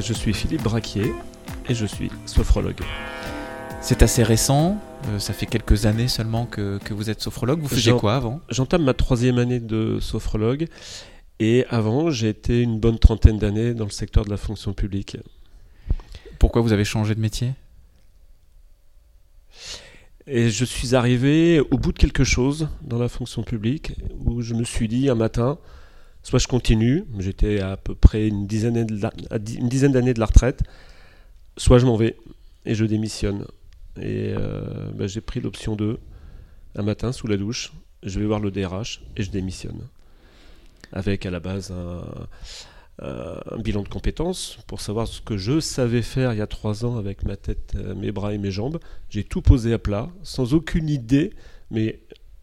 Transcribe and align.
ben, 0.00 0.06
Je 0.06 0.14
suis 0.14 0.32
Philippe 0.32 0.62
Braquier 0.62 1.12
et 1.68 1.74
je 1.74 1.84
suis 1.84 2.10
sophrologue. 2.24 2.80
C'est 3.82 4.02
assez 4.02 4.22
récent, 4.22 4.80
euh, 5.08 5.18
ça 5.18 5.34
fait 5.34 5.44
quelques 5.44 5.84
années 5.84 6.08
seulement 6.08 6.46
que, 6.46 6.78
que 6.78 6.94
vous 6.94 7.10
êtes 7.10 7.20
sophrologue. 7.20 7.60
Vous 7.60 7.68
faisiez 7.68 7.92
quoi 7.92 8.14
avant? 8.16 8.40
J'entame 8.48 8.82
ma 8.82 8.94
troisième 8.94 9.38
année 9.38 9.60
de 9.60 9.98
sophrologue 10.00 10.68
et 11.38 11.66
avant 11.68 12.10
j'ai 12.10 12.30
été 12.30 12.62
une 12.62 12.80
bonne 12.80 12.98
trentaine 12.98 13.38
d'années 13.38 13.74
dans 13.74 13.84
le 13.84 13.90
secteur 13.90 14.24
de 14.24 14.30
la 14.30 14.38
fonction 14.38 14.72
publique. 14.72 15.18
Pourquoi 16.38 16.62
vous 16.62 16.72
avez 16.72 16.86
changé 16.86 17.14
de 17.14 17.20
métier? 17.20 17.52
Et 20.26 20.48
je 20.48 20.64
suis 20.64 20.94
arrivé 20.94 21.60
au 21.60 21.76
bout 21.76 21.92
de 21.92 21.98
quelque 21.98 22.24
chose 22.24 22.68
dans 22.80 22.98
la 22.98 23.08
fonction 23.08 23.42
publique 23.42 23.92
où 24.24 24.40
je 24.40 24.54
me 24.54 24.64
suis 24.64 24.88
dit 24.88 25.10
un 25.10 25.14
matin, 25.14 25.58
soit 26.22 26.38
je 26.38 26.48
continue, 26.48 27.04
j'étais 27.18 27.60
à 27.60 27.76
peu 27.76 27.94
près 27.94 28.28
une 28.28 28.46
dizaine 28.46 28.74
d'années 28.74 30.12
de 30.14 30.20
la- 30.20 30.26
retraite, 30.26 30.62
soit 31.56 31.78
je 31.78 31.86
m'en 31.86 31.96
vais 31.96 32.16
et 32.66 32.74
je 32.74 32.84
démissionne. 32.84 33.44
Et 33.96 34.32
euh, 34.36 34.90
ben, 34.94 35.06
j'ai 35.08 35.20
pris 35.20 35.40
l'option 35.40 35.76
2 35.76 35.98
un 36.76 36.82
matin 36.82 37.12
sous 37.12 37.26
la 37.26 37.36
douche, 37.36 37.72
je 38.02 38.20
vais 38.20 38.26
voir 38.26 38.40
le 38.40 38.50
DRH 38.50 39.02
et 39.16 39.22
je 39.22 39.30
démissionne. 39.30 39.80
Avec 40.92 41.26
à 41.26 41.30
la 41.30 41.40
base 41.40 41.70
un, 41.72 42.02
un- 43.02 43.40
un 43.50 43.58
bilan 43.58 43.82
de 43.82 43.88
compétences 43.88 44.58
pour 44.66 44.80
savoir 44.80 45.08
ce 45.08 45.20
que 45.20 45.36
je 45.36 45.58
savais 45.60 46.02
faire 46.02 46.32
il 46.32 46.38
y 46.38 46.42
a 46.42 46.46
trois 46.46 46.84
ans 46.84 46.96
avec 46.96 47.24
ma 47.24 47.36
tête, 47.36 47.72
euh, 47.76 47.94
mes 47.94 48.12
bras 48.12 48.34
et 48.34 48.38
mes 48.38 48.50
jambes. 48.50 48.78
J'ai 49.08 49.24
tout 49.24 49.42
posé 49.42 49.72
à 49.72 49.78
plat, 49.78 50.08
sans 50.22 50.54
aucune 50.54 50.88
idée, 50.88 51.32
mais 51.70 52.00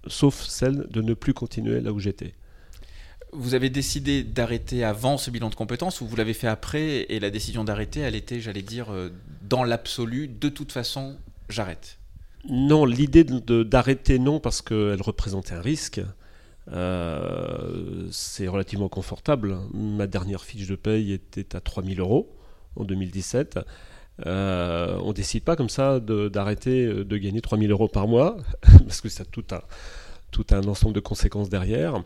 sauf 0.08 0.42
celle 0.45 0.88
de 0.89 1.02
ne 1.02 1.14
plus 1.14 1.33
continuer 1.33 1.80
là 1.81 1.92
où 1.94 2.00
j'étais. 2.00 2.33
Vous 3.38 3.53
avez 3.53 3.69
décidé 3.69 4.23
d'arrêter 4.23 4.83
avant 4.83 5.17
ce 5.17 5.30
bilan 5.30 5.49
de 5.49 5.55
compétences 5.55 6.02
ou 6.02 6.07
vous 6.07 6.16
l'avez 6.16 6.33
fait 6.33 6.47
après 6.47 7.05
et 7.09 7.19
la 7.19 7.30
décision 7.30 7.63
d'arrêter, 7.63 7.99
elle 7.99 8.16
était, 8.16 8.39
j'allais 8.41 8.63
dire, 8.63 8.91
euh, 8.91 9.09
dans 9.47 9.63
l'absolu, 9.63 10.27
de 10.27 10.49
toute 10.49 10.71
façon, 10.71 11.17
j'arrête? 11.47 11.99
Non, 12.49 12.85
l'idée 12.85 13.23
de- 13.23 13.39
de- 13.39 13.63
d'arrêter, 13.63 14.17
non, 14.19 14.39
parce 14.39 14.61
qu'elle 14.61 15.02
représentait 15.02 15.53
un 15.53 15.61
risque. 15.61 16.02
Euh, 16.71 18.08
c'est 18.11 18.47
relativement 18.47 18.89
confortable. 18.89 19.58
Ma 19.73 20.08
dernière 20.08 20.43
fiche 20.43 20.67
de 20.67 20.75
paye 20.75 21.11
était 21.13 21.55
à 21.55 21.59
3000 21.61 21.99
euros 21.99 22.35
en 22.75 22.83
2017. 22.83 23.59
Euh, 24.25 24.97
on 25.03 25.13
décide 25.13 25.43
pas 25.43 25.55
comme 25.55 25.69
ça 25.69 25.99
de- 25.99 26.27
d'arrêter 26.27 26.85
euh, 26.85 27.05
de, 27.05 27.17
gagner 27.17 27.41
3000 27.41 27.69
euros 27.71 27.88
par 27.88 28.08
mois, 28.08 28.38
parce 28.88 28.99
que 29.02 29.09
ça 29.09 29.23
a 29.23 29.25
tout 29.25 29.45
un, 29.52 29.61
tout 30.31 30.45
un 30.52 30.63
ensemble 30.67 30.93
de 30.95 30.99
conséquences 30.99 31.49
derrière. 31.49 32.03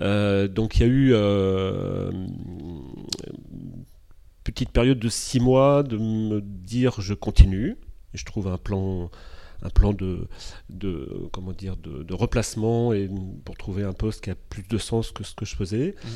Euh, 0.00 0.48
donc 0.48 0.76
il 0.76 0.80
y 0.80 0.84
a 0.84 0.88
eu 0.88 1.10
euh, 1.12 2.10
une 2.12 3.84
petite 4.44 4.70
période 4.70 4.98
de 4.98 5.08
six 5.08 5.40
mois 5.40 5.82
de 5.82 5.96
me 5.98 6.40
dire 6.40 7.00
je 7.00 7.14
continue. 7.14 7.76
Je 8.14 8.24
trouve 8.24 8.48
un 8.48 8.58
plan, 8.58 9.10
un 9.62 9.70
plan 9.70 9.92
de, 9.92 10.28
de, 10.68 11.28
comment 11.32 11.52
dire, 11.52 11.76
de, 11.76 12.02
de 12.02 12.14
replacement 12.14 12.92
et 12.92 13.08
pour 13.44 13.56
trouver 13.56 13.84
un 13.84 13.92
poste 13.92 14.22
qui 14.24 14.30
a 14.30 14.34
plus 14.34 14.64
de 14.68 14.78
sens 14.78 15.12
que 15.12 15.24
ce 15.24 15.34
que 15.34 15.44
je 15.44 15.56
faisais. 15.56 15.94
Mhm. 16.02 16.10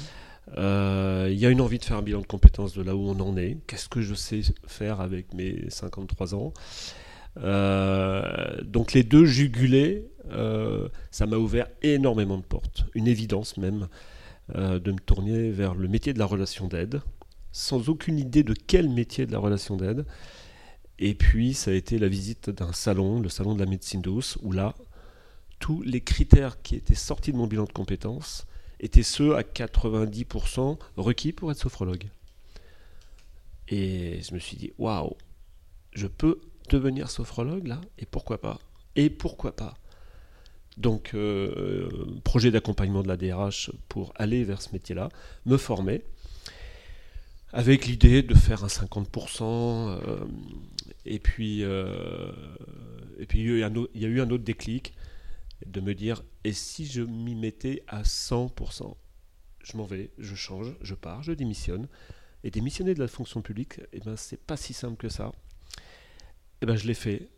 Euh, 0.59 1.29
Il 1.33 1.39
y 1.39 1.47
a 1.47 1.51
une 1.51 1.61
envie 1.61 1.79
de 1.79 1.85
faire 1.85 1.97
un 1.97 2.03
bilan 2.03 2.21
de 2.21 2.27
compétences 2.27 2.75
de 2.75 2.83
là 2.83 2.95
où 2.95 3.09
on 3.09 3.19
en 3.21 3.37
est. 3.37 3.59
Qu'est-ce 3.67 3.89
que 3.89 4.01
je 4.01 4.15
sais 4.15 4.43
faire 4.67 5.01
avec 5.01 5.35
mes 5.35 5.69
53 5.71 6.35
ans? 6.35 6.53
Euh, 7.39 8.57
Donc 8.63 8.93
les 8.93 9.03
deux 9.03 9.25
jugulés, 9.25 10.11
euh, 10.31 10.89
ça 11.11 11.27
m'a 11.27 11.37
ouvert 11.37 11.69
énormément 11.83 12.39
de 12.39 12.45
portes. 12.45 12.87
Une 12.95 13.09
évidence 13.09 13.57
même 13.57 13.89
euh, 14.55 14.79
de 14.79 14.93
me 14.93 14.99
tourner 14.99 15.51
vers 15.51 15.75
le 15.75 15.89
métier 15.89 16.13
de 16.13 16.19
la 16.19 16.27
relation 16.27 16.67
d'aide, 16.69 17.03
sans 17.53 17.89
aucune 17.89 18.19
idée 18.19 18.43
de 18.43 18.55
quel 18.55 18.89
métier 18.89 19.27
de 19.27 19.33
la 19.33 19.39
relation 19.39 19.77
d'aide. 19.77 20.07
Et 20.99 21.15
puis, 21.15 21.53
ça 21.53 21.71
a 21.71 21.75
été 21.75 21.99
la 21.99 22.09
visite 22.09 22.49
d'un 22.51 22.73
salon, 22.73 23.21
le 23.21 23.29
salon 23.29 23.55
de 23.55 23.61
la 23.61 23.67
médecine 23.69 24.01
douce, 24.01 24.39
où 24.43 24.53
là, 24.53 24.75
tous 25.59 25.83
les 25.83 26.01
critères 26.01 26.63
qui 26.63 26.75
étaient 26.77 26.95
sortis 26.95 27.33
de 27.33 27.37
mon 27.37 27.47
bilan 27.47 27.65
de 27.65 27.73
compétences 27.73 28.47
étaient 28.81 29.03
ceux 29.03 29.37
à 29.37 29.43
90% 29.43 30.79
requis 30.97 31.33
pour 31.33 31.51
être 31.51 31.59
sophrologue. 31.59 32.09
Et 33.69 34.21
je 34.23 34.35
me 34.35 34.39
suis 34.39 34.57
dit, 34.57 34.73
waouh, 34.79 35.17
je 35.93 36.07
peux 36.07 36.41
devenir 36.69 37.11
sophrologue 37.11 37.67
là 37.67 37.81
Et 37.99 38.07
pourquoi 38.07 38.41
pas 38.41 38.59
Et 38.97 39.11
pourquoi 39.11 39.55
pas 39.55 39.75
Donc, 40.77 41.13
euh, 41.15 41.89
projet 42.25 42.51
d'accompagnement 42.51 43.03
de 43.03 43.09
la 43.09 43.17
DRH 43.17 43.71
pour 43.89 44.13
aller 44.17 44.45
vers 44.45 44.61
ce 44.63 44.73
métier-là, 44.73 45.09
me 45.47 45.57
former, 45.57 46.03
avec 47.53 47.87
l'idée 47.87 48.23
de 48.23 48.35
faire 48.35 48.65
un 48.65 48.69
50%. 48.69 49.45
euh, 49.91 50.19
et 51.05 51.19
puis, 51.19 51.63
euh, 51.63 52.33
et 53.19 53.27
puis 53.27 53.41
il, 53.41 53.47
y 53.47 53.51
a 53.51 53.55
eu 53.55 53.63
un 53.65 53.75
autre- 53.77 53.91
il 53.95 54.03
y 54.03 54.05
a 54.05 54.09
eu 54.09 54.21
un 54.21 54.31
autre 54.31 54.45
déclic 54.45 54.93
de 55.67 55.81
me 55.81 55.95
dire 55.95 56.23
et 56.45 56.53
si 56.53 56.87
je 56.87 57.03
m'y 57.03 57.35
mettais 57.35 57.83
à 57.89 58.05
100% 58.05 58.97
Je 59.65 59.77
m'en 59.77 59.85
vais, 59.85 60.11
je 60.19 60.35
change, 60.37 60.75
je 60.83 60.95
pars, 60.95 61.23
je 61.25 61.33
démissionne. 61.33 61.89
Et 62.45 62.51
démissionner 62.53 62.95
de 62.95 63.01
la 63.01 63.09
fonction 63.09 63.43
publique, 63.43 63.81
eh 63.93 64.01
ben, 64.01 64.17
c'est 64.17 64.41
pas 64.41 64.57
si 64.57 64.73
simple 64.75 64.97
que 64.97 65.09
ça. 65.09 65.33
Et 66.63 66.67
ben, 66.67 66.77
je 66.77 66.87
l'ai 66.87 66.95
fait. 66.95 67.29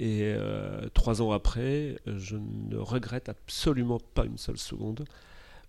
Et 0.00 0.22
euh, 0.22 0.88
trois 0.92 1.22
ans 1.22 1.30
après, 1.30 1.96
je 2.06 2.36
ne 2.36 2.76
regrette 2.76 3.28
absolument 3.28 4.00
pas 4.00 4.24
une 4.24 4.38
seule 4.38 4.58
seconde, 4.58 5.04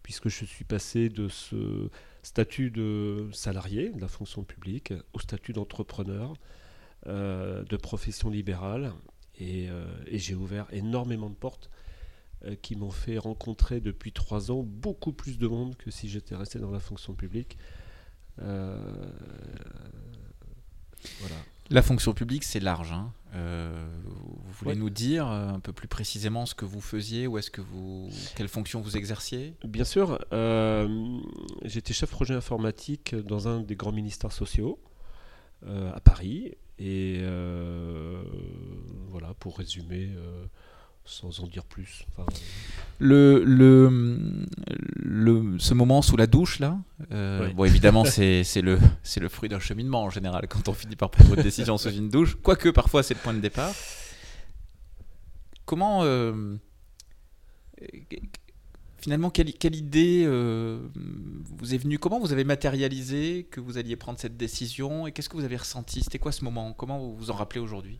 puisque 0.01 0.29
je 0.29 0.45
suis 0.45 0.65
passé 0.65 1.09
de 1.09 1.27
ce 1.27 1.89
statut 2.23 2.71
de 2.71 3.29
salarié 3.33 3.89
de 3.89 4.01
la 4.01 4.07
fonction 4.07 4.43
publique 4.43 4.93
au 5.13 5.19
statut 5.19 5.53
d'entrepreneur, 5.53 6.33
euh, 7.05 7.63
de 7.65 7.77
profession 7.77 8.31
libérale, 8.31 8.93
et, 9.37 9.69
euh, 9.69 9.85
et 10.07 10.17
j'ai 10.17 10.33
ouvert 10.33 10.65
énormément 10.71 11.29
de 11.29 11.35
portes 11.35 11.69
qui 12.61 12.75
m'ont 12.75 12.91
fait 12.91 13.17
rencontrer 13.17 13.79
depuis 13.79 14.11
trois 14.11 14.51
ans 14.51 14.61
beaucoup 14.61 15.13
plus 15.13 15.39
de 15.39 15.47
monde 15.47 15.75
que 15.77 15.89
si 15.89 16.09
j'étais 16.09 16.35
resté 16.35 16.59
dans 16.59 16.69
la 16.69 16.79
fonction 16.79 17.15
publique. 17.15 17.57
Voilà. 18.37 18.75
La 21.71 21.81
fonction 21.81 22.13
publique, 22.13 22.43
c'est 22.43 22.59
large. 22.59 22.91
hein. 22.91 23.11
Euh, 23.33 23.85
vous 24.05 24.53
voulez 24.59 24.71
Ouais. 24.71 24.77
nous 24.77 24.89
dire 24.89 25.27
euh, 25.29 25.49
un 25.49 25.59
peu 25.59 25.73
plus 25.73 25.87
précisément 25.89 26.45
ce 26.45 26.55
que 26.55 26.63
vous 26.63 26.79
faisiez, 26.79 27.27
ou 27.27 27.37
est-ce 27.37 27.51
que 27.51 27.59
vous, 27.61 28.09
quelle 28.35 28.47
fonction 28.47 28.79
vous 28.79 28.95
exerciez? 28.95 29.55
Bien 29.65 29.83
sûr, 29.83 30.19
euh, 30.31 30.87
j'étais 31.63 31.93
chef 31.93 32.11
projet 32.11 32.33
informatique 32.33 33.13
dans 33.15 33.47
un 33.49 33.61
des 33.61 33.75
grands 33.75 33.91
ministères 33.91 34.31
sociaux 34.31 34.79
euh, 35.65 35.91
à 35.93 35.99
Paris. 35.99 36.53
Et 36.79 37.19
voilà, 39.09 39.33
pour 39.39 39.57
résumer, 39.57 40.09
sans 41.05 41.39
en 41.39 41.47
dire 41.47 41.63
plus. 41.63 42.05
Enfin, 42.11 42.25
le, 42.99 43.43
le, 43.43 44.17
le- 44.95 45.59
ce 45.59 45.73
moment 45.73 46.01
sous 46.01 46.17
la 46.17 46.27
douche 46.27 46.59
là, 46.59 46.79
euh, 47.11 47.51
bon 47.53 47.65
évidemment 47.65 48.05
c'est 48.05 48.43
le 48.61 48.79
le 49.21 49.29
fruit 49.29 49.49
d'un 49.49 49.59
cheminement 49.59 50.03
en 50.03 50.09
général 50.09 50.47
quand 50.47 50.67
on 50.67 50.73
finit 50.73 50.95
par 50.95 51.11
prendre 51.11 51.35
une 51.37 51.43
décision 51.43 51.77
sous 51.77 51.91
une 51.91 52.09
douche, 52.09 52.35
quoique 52.41 52.69
parfois 52.69 53.03
c'est 53.03 53.13
le 53.13 53.19
point 53.19 53.33
de 53.33 53.39
départ. 53.39 53.73
Comment 55.65 56.03
euh, 56.03 56.55
finalement 58.97 59.29
quelle, 59.29 59.53
quelle 59.53 59.75
idée 59.75 60.23
euh, 60.25 60.79
vous 61.57 61.73
est 61.73 61.77
venue? 61.77 61.99
Comment 61.99 62.19
vous 62.19 62.31
avez 62.31 62.43
matérialisé 62.43 63.47
que 63.51 63.59
vous 63.59 63.77
alliez 63.77 63.95
prendre 63.95 64.19
cette 64.19 64.37
décision 64.37 65.05
et 65.07 65.11
qu'est-ce 65.11 65.29
que 65.29 65.37
vous 65.37 65.43
avez 65.43 65.57
ressenti? 65.57 66.01
C'était 66.01 66.19
quoi 66.19 66.31
ce 66.31 66.43
moment? 66.43 66.73
Comment 66.73 66.99
vous 66.99 67.15
vous 67.15 67.31
en 67.31 67.35
rappelez 67.35 67.59
aujourd'hui? 67.61 67.99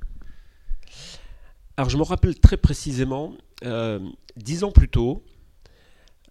Alors 1.77 1.89
je 1.89 1.97
me 1.97 2.03
rappelle 2.03 2.39
très 2.39 2.57
précisément, 2.57 3.33
euh, 3.63 3.99
dix 4.37 4.63
ans 4.63 4.71
plus 4.71 4.87
tôt, 4.89 5.23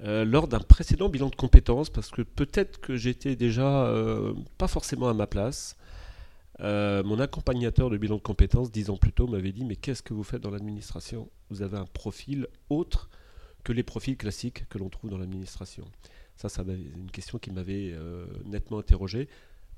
euh, 0.00 0.24
lors 0.24 0.48
d'un 0.48 0.60
précédent 0.60 1.08
bilan 1.08 1.28
de 1.28 1.36
compétences, 1.36 1.90
parce 1.90 2.10
que 2.10 2.22
peut-être 2.22 2.80
que 2.80 2.96
j'étais 2.96 3.36
déjà 3.36 3.86
euh, 3.86 4.32
pas 4.58 4.68
forcément 4.68 5.08
à 5.08 5.14
ma 5.14 5.26
place, 5.26 5.76
mon 6.60 7.18
accompagnateur 7.18 7.90
de 7.90 7.96
bilan 7.98 8.16
de 8.16 8.20
compétences, 8.22 8.70
dix 8.70 8.88
ans 8.88 8.96
plus 8.96 9.12
tôt, 9.12 9.26
m'avait 9.26 9.50
dit 9.52 9.64
Mais 9.64 9.74
qu'est-ce 9.76 10.02
que 10.02 10.14
vous 10.14 10.22
faites 10.22 10.40
dans 10.40 10.50
l'administration? 10.52 11.28
Vous 11.50 11.62
avez 11.62 11.76
un 11.76 11.84
profil 11.86 12.46
autre 12.70 13.10
que 13.64 13.72
les 13.72 13.82
profils 13.82 14.16
classiques 14.16 14.68
que 14.68 14.78
l'on 14.78 14.88
trouve 14.88 15.10
dans 15.10 15.18
l'administration. 15.18 15.84
Ça, 16.36 16.48
m'avait- 16.62 16.78
une 16.96 17.10
question 17.10 17.38
qui 17.38 17.50
m'avait 17.50 17.92
nettement 18.44 18.78
interrogé. 18.78 19.28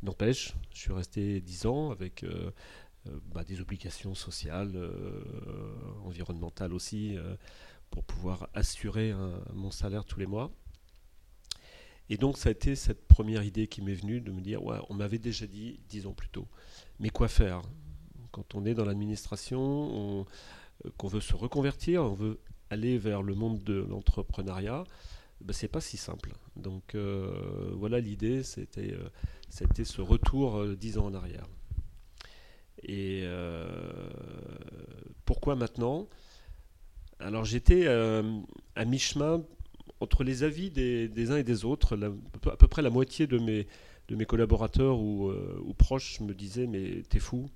N'empêche, 0.02 0.52
je 0.74 0.78
suis 0.80 0.92
resté 0.92 1.40
dix 1.40 1.64
ans 1.64 1.90
avec 1.90 2.24
bah, 3.32 3.44
des 3.44 3.60
obligations 3.60 4.14
sociales, 4.14 4.72
euh, 4.74 5.72
environnementales 6.04 6.72
aussi, 6.72 7.16
euh, 7.16 7.36
pour 7.90 8.04
pouvoir 8.04 8.48
assurer 8.54 9.14
mon 9.54 9.70
salaire 9.70 10.04
tous 10.04 10.18
les 10.18 10.26
mois. 10.26 10.50
Et 12.08 12.16
donc 12.16 12.36
ça 12.36 12.48
a 12.48 12.52
été 12.52 12.74
cette 12.76 13.06
première 13.06 13.42
idée 13.42 13.66
qui 13.68 13.80
m'est 13.82 13.94
venue 13.94 14.20
de 14.20 14.30
me 14.32 14.40
dire, 14.40 14.64
ouais, 14.64 14.78
on 14.90 14.94
m'avait 14.94 15.18
déjà 15.18 15.46
dit 15.46 15.80
dix 15.88 16.06
ans 16.06 16.12
plus 16.12 16.28
tôt, 16.28 16.46
mais 17.00 17.10
quoi 17.10 17.28
faire? 17.28 17.62
Quand 18.32 18.54
on 18.54 18.64
est 18.64 18.74
dans 18.74 18.84
l'administration, 18.84 19.60
on- 19.60 20.26
euh, 20.84 20.90
qu'on 20.98 21.08
veut 21.08 21.20
se 21.20 21.34
reconvertir, 21.34 22.02
on 22.04 22.14
veut 22.14 22.38
aller 22.70 22.98
vers 22.98 23.22
le 23.22 23.34
monde 23.34 23.62
de 23.64 23.74
l'entrepreneuriat, 23.74 24.84
ben, 25.40 25.52
c'est 25.52 25.68
pas 25.68 25.80
si 25.80 25.96
simple. 25.96 26.32
Donc 26.56 26.96
voilà 27.72 28.00
l'idée, 28.00 28.42
c'était 28.42 28.96
c'était 29.48 29.84
ce 29.84 30.00
retour 30.00 30.66
dix 30.76 30.98
ans 30.98 31.06
en 31.06 31.14
arrière. 31.14 31.46
Et 32.86 33.24
pourquoi 35.24 35.56
maintenant? 35.56 36.08
Alors 37.18 37.44
j'étais 37.44 37.86
à 37.88 38.84
mi-chemin 38.84 39.42
entre 40.00 40.24
les 40.24 40.42
avis 40.42 40.70
des, 40.70 41.30
uns 41.30 41.36
et 41.36 41.44
des 41.44 41.64
autres. 41.64 41.98
à 42.46 42.56
peu 42.56 42.68
près 42.68 42.82
la 42.82 42.90
moitié 42.90 43.26
de 43.26 43.38
mes, 43.38 44.24
collaborateurs 44.26 44.98
ou, 44.98 45.30
ou 45.30 45.74
proches 45.74 46.20
me 46.20 46.32
disaient 46.32 46.66
mais 46.66 47.02
t'es 47.08 47.20
fou 47.20 47.50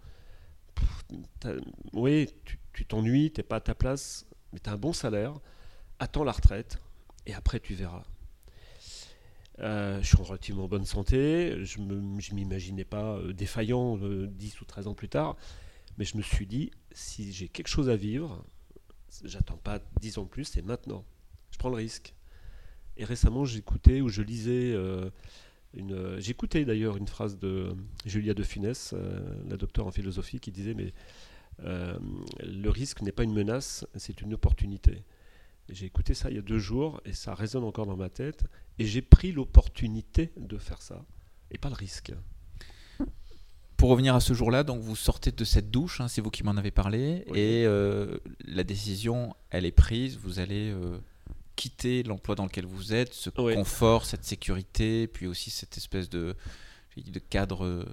oui, 1.92 2.28
tu 2.72 2.84
t'ennuies, 2.84 3.32
tu 3.32 3.40
n'es 3.40 3.44
pas 3.44 3.56
à 3.56 3.60
ta 3.60 3.74
place, 3.74 4.26
mais 4.52 4.60
tu 4.60 4.70
as 4.70 4.72
un 4.72 4.78
bon 4.78 4.92
salaire, 4.92 5.34
attends 5.98 6.24
la 6.24 6.32
retraite, 6.32 6.78
et 7.26 7.34
après 7.34 7.60
tu 7.60 7.74
verras. 7.74 8.04
Euh, 9.60 10.00
je 10.00 10.06
suis 10.06 10.16
en 10.18 10.22
relativement 10.22 10.68
bonne 10.68 10.86
santé, 10.86 11.64
je 11.64 11.80
ne 11.80 11.94
m'imaginais 12.32 12.84
pas 12.84 13.16
euh, 13.16 13.32
défaillant 13.32 13.96
10 13.96 14.02
euh, 14.02 14.58
ou 14.62 14.64
13 14.64 14.86
ans 14.86 14.94
plus 14.94 15.08
tard, 15.08 15.36
mais 15.98 16.04
je 16.04 16.16
me 16.16 16.22
suis 16.22 16.46
dit, 16.46 16.70
si 16.92 17.32
j'ai 17.32 17.48
quelque 17.48 17.68
chose 17.68 17.90
à 17.90 17.96
vivre, 17.96 18.42
j'attends 19.24 19.58
pas 19.58 19.80
10 20.00 20.18
ans 20.18 20.24
plus, 20.24 20.44
c'est 20.44 20.62
maintenant. 20.62 21.04
Je 21.50 21.58
prends 21.58 21.68
le 21.68 21.76
risque. 21.76 22.14
Et 22.96 23.04
récemment, 23.04 23.44
j'écoutais 23.44 24.00
ou 24.00 24.08
je 24.08 24.22
lisais 24.22 24.72
euh, 24.72 25.10
j'écoutais 26.18 26.64
d'ailleurs 26.64 26.96
une 26.96 27.06
phrase 27.06 27.38
de 27.38 27.76
Julia 28.04 28.34
de 28.34 28.42
Funès, 28.42 28.94
la 29.48 29.56
docteure 29.56 29.86
en 29.86 29.90
philosophie, 29.90 30.40
qui 30.40 30.52
disait 30.52 30.74
Mais 30.74 30.92
le 31.62 32.68
risque 32.68 33.02
n'est 33.02 33.12
pas 33.12 33.24
une 33.24 33.32
menace, 33.32 33.86
c'est 33.96 34.20
une 34.20 34.34
opportunité. 34.34 35.02
J'ai 35.70 35.86
écouté 35.86 36.14
ça 36.14 36.30
il 36.30 36.36
y 36.36 36.38
a 36.38 36.42
deux 36.42 36.58
jours 36.58 37.00
et 37.04 37.12
ça 37.12 37.34
résonne 37.34 37.64
encore 37.64 37.86
dans 37.86 37.96
ma 37.96 38.08
tête. 38.08 38.44
Et 38.78 38.86
j'ai 38.86 39.02
pris 39.02 39.32
l'opportunité 39.32 40.32
de 40.36 40.58
faire 40.58 40.82
ça 40.82 41.04
et 41.50 41.58
pas 41.58 41.68
le 41.68 41.74
risque. 41.74 42.12
Pour 43.76 43.88
revenir 43.88 44.14
à 44.14 44.20
ce 44.20 44.34
jour-là, 44.34 44.62
donc 44.62 44.80
vous 44.80 44.94
sortez 44.94 45.32
de 45.32 45.44
cette 45.44 45.70
douche, 45.70 46.00
hein, 46.00 46.08
c'est 46.08 46.20
vous 46.20 46.30
qui 46.30 46.42
m'en 46.42 46.56
avez 46.58 46.70
parlé, 46.70 47.24
et 47.34 47.64
la 48.44 48.62
décision, 48.62 49.34
elle 49.48 49.64
est 49.64 49.72
prise. 49.72 50.18
Vous 50.18 50.38
allez 50.38 50.74
quitter 51.56 52.02
l'emploi 52.02 52.34
dans 52.34 52.44
lequel 52.44 52.66
vous 52.66 52.92
êtes, 52.92 53.14
ce 53.14 53.30
confort, 53.30 54.04
cette 54.04 54.24
sécurité, 54.24 55.06
puis 55.06 55.26
aussi 55.26 55.50
cette 55.50 55.76
espèce 55.76 56.08
de, 56.10 56.34
de 56.96 57.18
cadre 57.18 57.64
euh, 57.66 57.84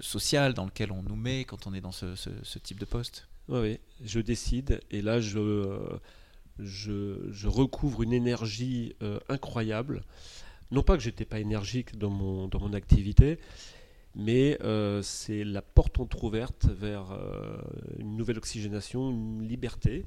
social 0.00 0.54
dans 0.54 0.64
lequel 0.64 0.92
on 0.92 1.02
nous 1.02 1.16
met 1.16 1.44
quand 1.44 1.66
on 1.66 1.74
est 1.74 1.80
dans 1.80 1.92
ce, 1.92 2.58
type 2.58 2.78
de 2.78 2.84
poste 2.84 3.28
Oui, 3.48 3.78
je 4.04 4.20
décide 4.20 4.80
et 4.90 5.02
là 5.02 5.20
je, 5.20 5.78
euh, 6.60 7.28
je, 7.30 7.48
recouvre 7.48 8.02
une 8.02 8.12
énergie 8.12 8.94
euh, 9.02 9.18
incroyable. 9.28 10.02
Non 10.70 10.82
pas 10.82 10.96
que 10.96 11.02
j'étais 11.02 11.24
pas 11.24 11.38
énergique 11.38 11.96
dans 11.96 12.10
mon, 12.10 12.48
dans 12.48 12.60
mon 12.60 12.72
activité, 12.72 13.38
mais 14.14 14.58
c'est 15.02 15.44
la 15.44 15.62
porte 15.62 16.00
entrouverte 16.00 16.66
vers 16.66 17.16
une 17.98 18.16
nouvelle 18.16 18.38
oxygénation, 18.38 19.10
une 19.10 19.46
liberté. 19.46 20.06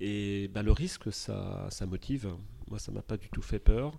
Et 0.00 0.48
bah, 0.48 0.62
le 0.62 0.70
risque, 0.72 1.12
ça, 1.12 1.66
ça 1.70 1.86
motive. 1.86 2.32
Moi, 2.68 2.78
ça 2.78 2.92
m'a 2.92 3.02
pas 3.02 3.16
du 3.16 3.28
tout 3.30 3.42
fait 3.42 3.58
peur. 3.58 3.98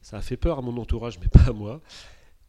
Ça 0.00 0.16
a 0.18 0.22
fait 0.22 0.36
peur 0.36 0.58
à 0.58 0.62
mon 0.62 0.76
entourage, 0.78 1.18
mais 1.18 1.28
pas 1.32 1.50
à 1.50 1.52
moi. 1.52 1.82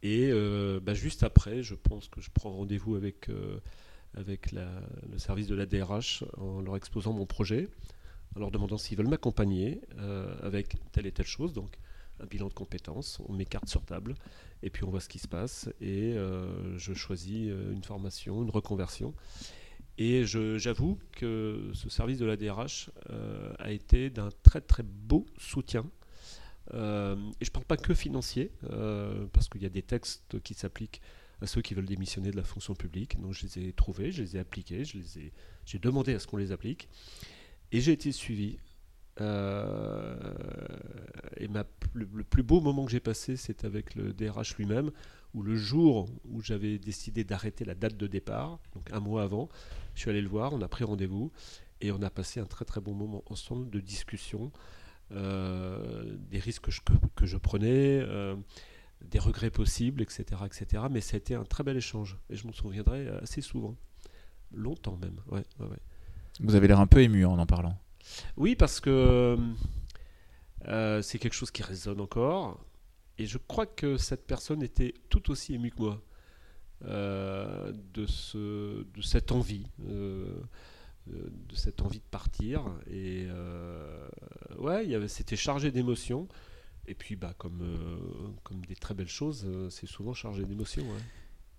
Et 0.02 0.28
euh, 0.30 0.80
bah, 0.80 0.94
juste 0.94 1.22
après, 1.22 1.62
je 1.62 1.74
pense 1.74 2.08
que 2.08 2.20
je 2.20 2.30
prends 2.32 2.50
rendez-vous 2.50 2.94
avec, 2.94 3.28
euh, 3.28 3.60
avec 4.14 4.52
le 4.52 5.18
service 5.18 5.48
de 5.48 5.54
la 5.54 5.66
DRH 5.66 6.24
en 6.36 6.60
leur 6.60 6.76
exposant 6.76 7.12
mon 7.12 7.26
projet, 7.26 7.68
en 8.36 8.40
leur 8.40 8.50
demandant 8.50 8.78
s'ils 8.78 8.96
veulent 8.96 9.08
m'accompagner 9.08 9.80
euh, 9.98 10.34
avec 10.42 10.76
telle 10.92 11.06
et 11.06 11.12
telle 11.12 11.26
chose. 11.26 11.52
Donc, 11.52 11.78
un 12.20 12.26
bilan 12.26 12.48
de 12.48 12.54
compétences, 12.54 13.20
on 13.28 13.32
met 13.32 13.44
carte 13.44 13.68
sur 13.68 13.84
table, 13.84 14.14
et 14.62 14.70
puis 14.70 14.82
on 14.84 14.90
voit 14.90 15.00
ce 15.00 15.08
qui 15.08 15.20
se 15.20 15.28
passe. 15.28 15.70
Et 15.80 16.16
je 16.76 16.92
choisis 16.92 17.48
une 17.48 17.84
formation, 17.84 18.42
une 18.42 18.50
reconversion. 18.50 19.14
Et 19.98 20.24
j'avoue 20.24 20.96
que 21.10 21.72
ce 21.74 21.90
service 21.90 22.18
de 22.18 22.24
la 22.24 22.36
DRH 22.36 22.90
euh, 23.10 23.52
a 23.58 23.72
été 23.72 24.10
d'un 24.10 24.28
très 24.44 24.60
très 24.60 24.84
beau 24.84 25.26
soutien. 25.38 25.84
Euh, 26.72 27.16
et 27.40 27.44
je 27.44 27.50
ne 27.50 27.52
parle 27.52 27.64
pas 27.64 27.76
que 27.76 27.94
financier, 27.94 28.52
euh, 28.70 29.26
parce 29.32 29.48
qu'il 29.48 29.62
y 29.62 29.66
a 29.66 29.70
des 29.70 29.82
textes 29.82 30.40
qui 30.44 30.54
s'appliquent 30.54 31.02
à 31.40 31.46
ceux 31.46 31.62
qui 31.62 31.74
veulent 31.74 31.86
démissionner 31.86 32.30
de 32.30 32.36
la 32.36 32.44
fonction 32.44 32.76
publique. 32.76 33.20
Donc 33.20 33.32
je 33.32 33.44
les 33.44 33.58
ai 33.58 33.72
trouvés, 33.72 34.12
je 34.12 34.22
les 34.22 34.36
ai 34.36 34.38
appliqués, 34.38 34.84
j'ai 34.84 35.78
demandé 35.80 36.14
à 36.14 36.20
ce 36.20 36.28
qu'on 36.28 36.36
les 36.36 36.52
applique. 36.52 36.88
Et 37.72 37.80
j'ai 37.80 37.92
été 37.92 38.12
suivi. 38.12 38.58
et 39.20 39.22
ma, 41.48 41.64
le, 41.92 42.24
plus 42.24 42.42
beau 42.42 42.60
moment 42.60 42.84
que 42.84 42.90
j'ai 42.90 43.00
passé, 43.00 43.36
c'est 43.36 43.64
avec 43.64 43.94
le 43.94 44.12
DRH 44.12 44.56
lui-même, 44.56 44.90
où 45.34 45.42
le 45.42 45.56
jour 45.56 46.08
où 46.24 46.40
j'avais 46.40 46.78
décidé 46.78 47.24
d'arrêter 47.24 47.64
la 47.64 47.74
date 47.74 47.96
de 47.96 48.06
départ, 48.06 48.60
donc 48.74 48.90
un 48.92 49.00
mois 49.00 49.22
avant, 49.22 49.48
je 49.94 50.00
suis 50.00 50.10
allé 50.10 50.22
le 50.22 50.28
voir, 50.28 50.52
on 50.52 50.62
a 50.62 50.68
pris 50.68 50.84
rendez-vous 50.84 51.32
et 51.80 51.92
on 51.92 52.02
a 52.02 52.10
passé 52.10 52.40
un 52.40 52.46
très 52.46 52.64
très 52.64 52.80
bon 52.80 52.94
moment 52.94 53.22
ensemble 53.26 53.70
de 53.70 53.80
discussion, 53.80 54.52
euh, 55.12 56.16
des 56.30 56.38
risques 56.38 56.64
que 56.64 56.70
je, 56.70 56.80
que, 57.14 57.26
je 57.26 57.36
prenais, 57.36 58.00
euh, 58.00 58.36
des 59.04 59.18
regrets 59.18 59.50
possibles, 59.50 60.02
etc., 60.02 60.42
etc. 60.46 60.84
Mais 60.90 61.00
ça 61.00 61.16
a 61.16 61.18
été 61.18 61.34
un 61.34 61.44
très 61.44 61.62
bel 61.62 61.76
échange 61.76 62.18
et 62.30 62.36
je 62.36 62.46
m'en 62.46 62.52
souviendrai 62.52 63.08
assez 63.22 63.40
souvent, 63.40 63.76
longtemps 64.52 64.96
même. 64.96 65.20
Ouais, 65.30 65.44
Vous 66.40 66.54
avez 66.54 66.68
l'air 66.68 66.80
un 66.80 66.86
peu 66.86 67.00
ému 67.00 67.24
en 67.24 67.38
en 67.38 67.46
parlant. 67.46 67.76
Oui, 68.36 68.56
parce 68.56 68.80
que 68.80 69.36
euh, 70.66 71.02
c'est 71.02 71.18
quelque 71.18 71.34
chose 71.34 71.50
qui 71.50 71.62
résonne 71.62 72.00
encore. 72.00 72.64
Et 73.18 73.26
je 73.26 73.38
crois 73.38 73.66
que 73.66 73.96
cette 73.96 74.26
personne 74.26 74.62
était 74.62 74.94
tout 75.08 75.30
aussi 75.30 75.54
émue 75.54 75.70
que 75.70 75.82
moi 75.82 76.02
euh, 76.84 77.72
de, 77.92 78.06
ce, 78.06 78.84
de 78.84 79.02
cette 79.02 79.32
envie, 79.32 79.66
euh, 79.88 80.40
de 81.06 81.56
cette 81.56 81.82
envie 81.82 81.98
de 81.98 82.08
partir. 82.10 82.64
Et 82.90 83.26
ouais, 84.58 85.08
c'était 85.08 85.36
chargé 85.36 85.70
d'émotions. 85.70 86.28
Et 86.86 86.94
puis, 86.94 87.16
bah, 87.16 87.34
comme 87.36 87.60
des 88.68 88.76
très 88.76 88.94
belles 88.94 89.08
choses, 89.08 89.46
c'est 89.70 89.86
souvent 89.86 90.14
chargé 90.14 90.44
d'émotions. 90.44 90.86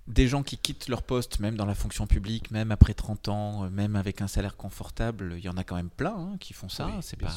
Des 0.09 0.27
gens 0.27 0.43
qui 0.43 0.57
quittent 0.57 0.87
leur 0.89 1.03
poste, 1.03 1.39
même 1.39 1.55
dans 1.55 1.65
la 1.65 1.75
fonction 1.75 2.07
publique, 2.07 2.51
même 2.51 2.71
après 2.71 2.93
30 2.93 3.27
ans, 3.29 3.69
même 3.69 3.95
avec 3.95 4.21
un 4.21 4.27
salaire 4.27 4.57
confortable, 4.57 5.35
il 5.37 5.43
y 5.43 5.49
en 5.49 5.55
a 5.55 5.63
quand 5.63 5.75
même 5.75 5.89
plein 5.89 6.15
hein, 6.15 6.37
qui 6.39 6.53
font 6.53 6.67
ça. 6.67 6.91
c'est 7.01 7.17
pas, 7.17 7.31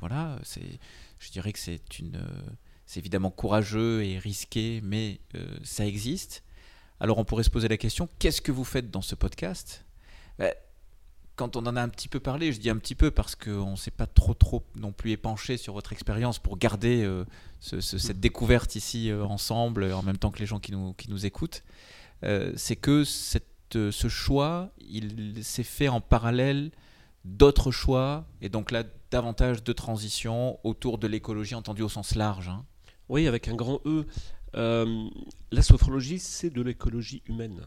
voilà, 0.00 0.38
c'est, 0.42 0.80
je 1.18 1.30
dirais 1.30 1.52
que 1.52 1.58
c'est 1.58 1.98
une 1.98 2.18
c'est 2.86 3.00
évidemment 3.00 3.30
courageux 3.30 4.04
et 4.04 4.18
risqué, 4.18 4.80
mais 4.82 5.20
euh, 5.34 5.46
ça 5.62 5.86
existe. 5.86 6.42
Alors 7.00 7.18
on 7.18 7.24
pourrait 7.24 7.44
se 7.44 7.50
poser 7.50 7.68
la 7.68 7.76
question, 7.76 8.08
qu'est-ce 8.18 8.40
que 8.40 8.52
vous 8.52 8.64
faites 8.64 8.90
dans 8.90 9.02
ce 9.02 9.14
podcast? 9.14 9.84
Ben, 10.38 10.52
Quand 11.36 11.56
on 11.56 11.66
en 11.66 11.76
a 11.76 11.82
un 11.82 11.88
petit 11.88 12.08
peu 12.08 12.20
parlé, 12.20 12.52
je 12.52 12.60
dis 12.60 12.70
un 12.70 12.76
petit 12.76 12.94
peu 12.94 13.10
parce 13.10 13.34
qu'on 13.34 13.72
ne 13.72 13.76
s'est 13.76 13.90
pas 13.90 14.06
trop 14.06 14.34
trop 14.34 14.64
non 14.76 14.92
plus 14.92 15.12
épanché 15.12 15.56
sur 15.56 15.72
votre 15.74 15.92
expérience 15.92 16.38
pour 16.38 16.58
garder 16.58 17.02
euh, 17.02 17.24
cette 17.60 18.20
découverte 18.20 18.76
ici 18.76 19.10
euh, 19.10 19.24
ensemble, 19.24 19.92
en 19.92 20.02
même 20.02 20.18
temps 20.18 20.30
que 20.30 20.38
les 20.38 20.46
gens 20.46 20.60
qui 20.60 20.72
nous, 20.72 20.92
qui 20.92 21.10
nous 21.10 21.26
écoutent, 21.26 21.64
c'est 22.22 22.76
que 22.76 23.04
cette, 23.04 23.46
ce 23.72 24.08
choix, 24.08 24.70
il 24.78 25.44
s'est 25.44 25.62
fait 25.62 25.88
en 25.88 26.00
parallèle 26.00 26.70
d'autres 27.24 27.70
choix, 27.70 28.26
et 28.40 28.48
donc 28.48 28.70
là 28.70 28.84
davantage 29.10 29.62
de 29.62 29.72
transition 29.72 30.58
autour 30.64 30.98
de 30.98 31.06
l'écologie 31.06 31.54
entendue 31.54 31.82
au 31.82 31.88
sens 31.88 32.14
large. 32.14 32.48
Hein. 32.48 32.64
Oui, 33.08 33.26
avec 33.26 33.48
un 33.48 33.54
grand 33.54 33.80
E. 33.86 34.06
Euh, 34.56 35.08
la 35.50 35.62
sophrologie, 35.62 36.18
c'est 36.18 36.50
de 36.50 36.62
l'écologie 36.62 37.22
humaine. 37.26 37.66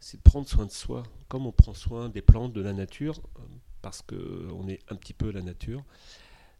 C'est 0.00 0.20
prendre 0.20 0.46
soin 0.46 0.66
de 0.66 0.70
soi, 0.70 1.02
comme 1.28 1.46
on 1.46 1.52
prend 1.52 1.74
soin 1.74 2.08
des 2.08 2.22
plantes, 2.22 2.52
de 2.52 2.60
la 2.60 2.72
nature, 2.72 3.20
parce 3.82 4.02
qu'on 4.02 4.68
est 4.68 4.80
un 4.90 4.96
petit 4.96 5.14
peu 5.14 5.30
la 5.30 5.42
nature. 5.42 5.84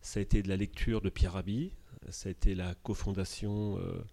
Ça 0.00 0.21
a 0.21 0.23
été 0.23 0.43
de 0.43 0.49
la 0.49 0.57
lecture 0.57 1.00
de 1.00 1.11
Pierre 1.11 1.35
Rabhi, 1.35 1.73
ça 2.11 2.29
a 2.29 2.33
été 2.33 2.55
la 2.55 2.75
cofondation 2.77 3.79
euh, 3.79 4.05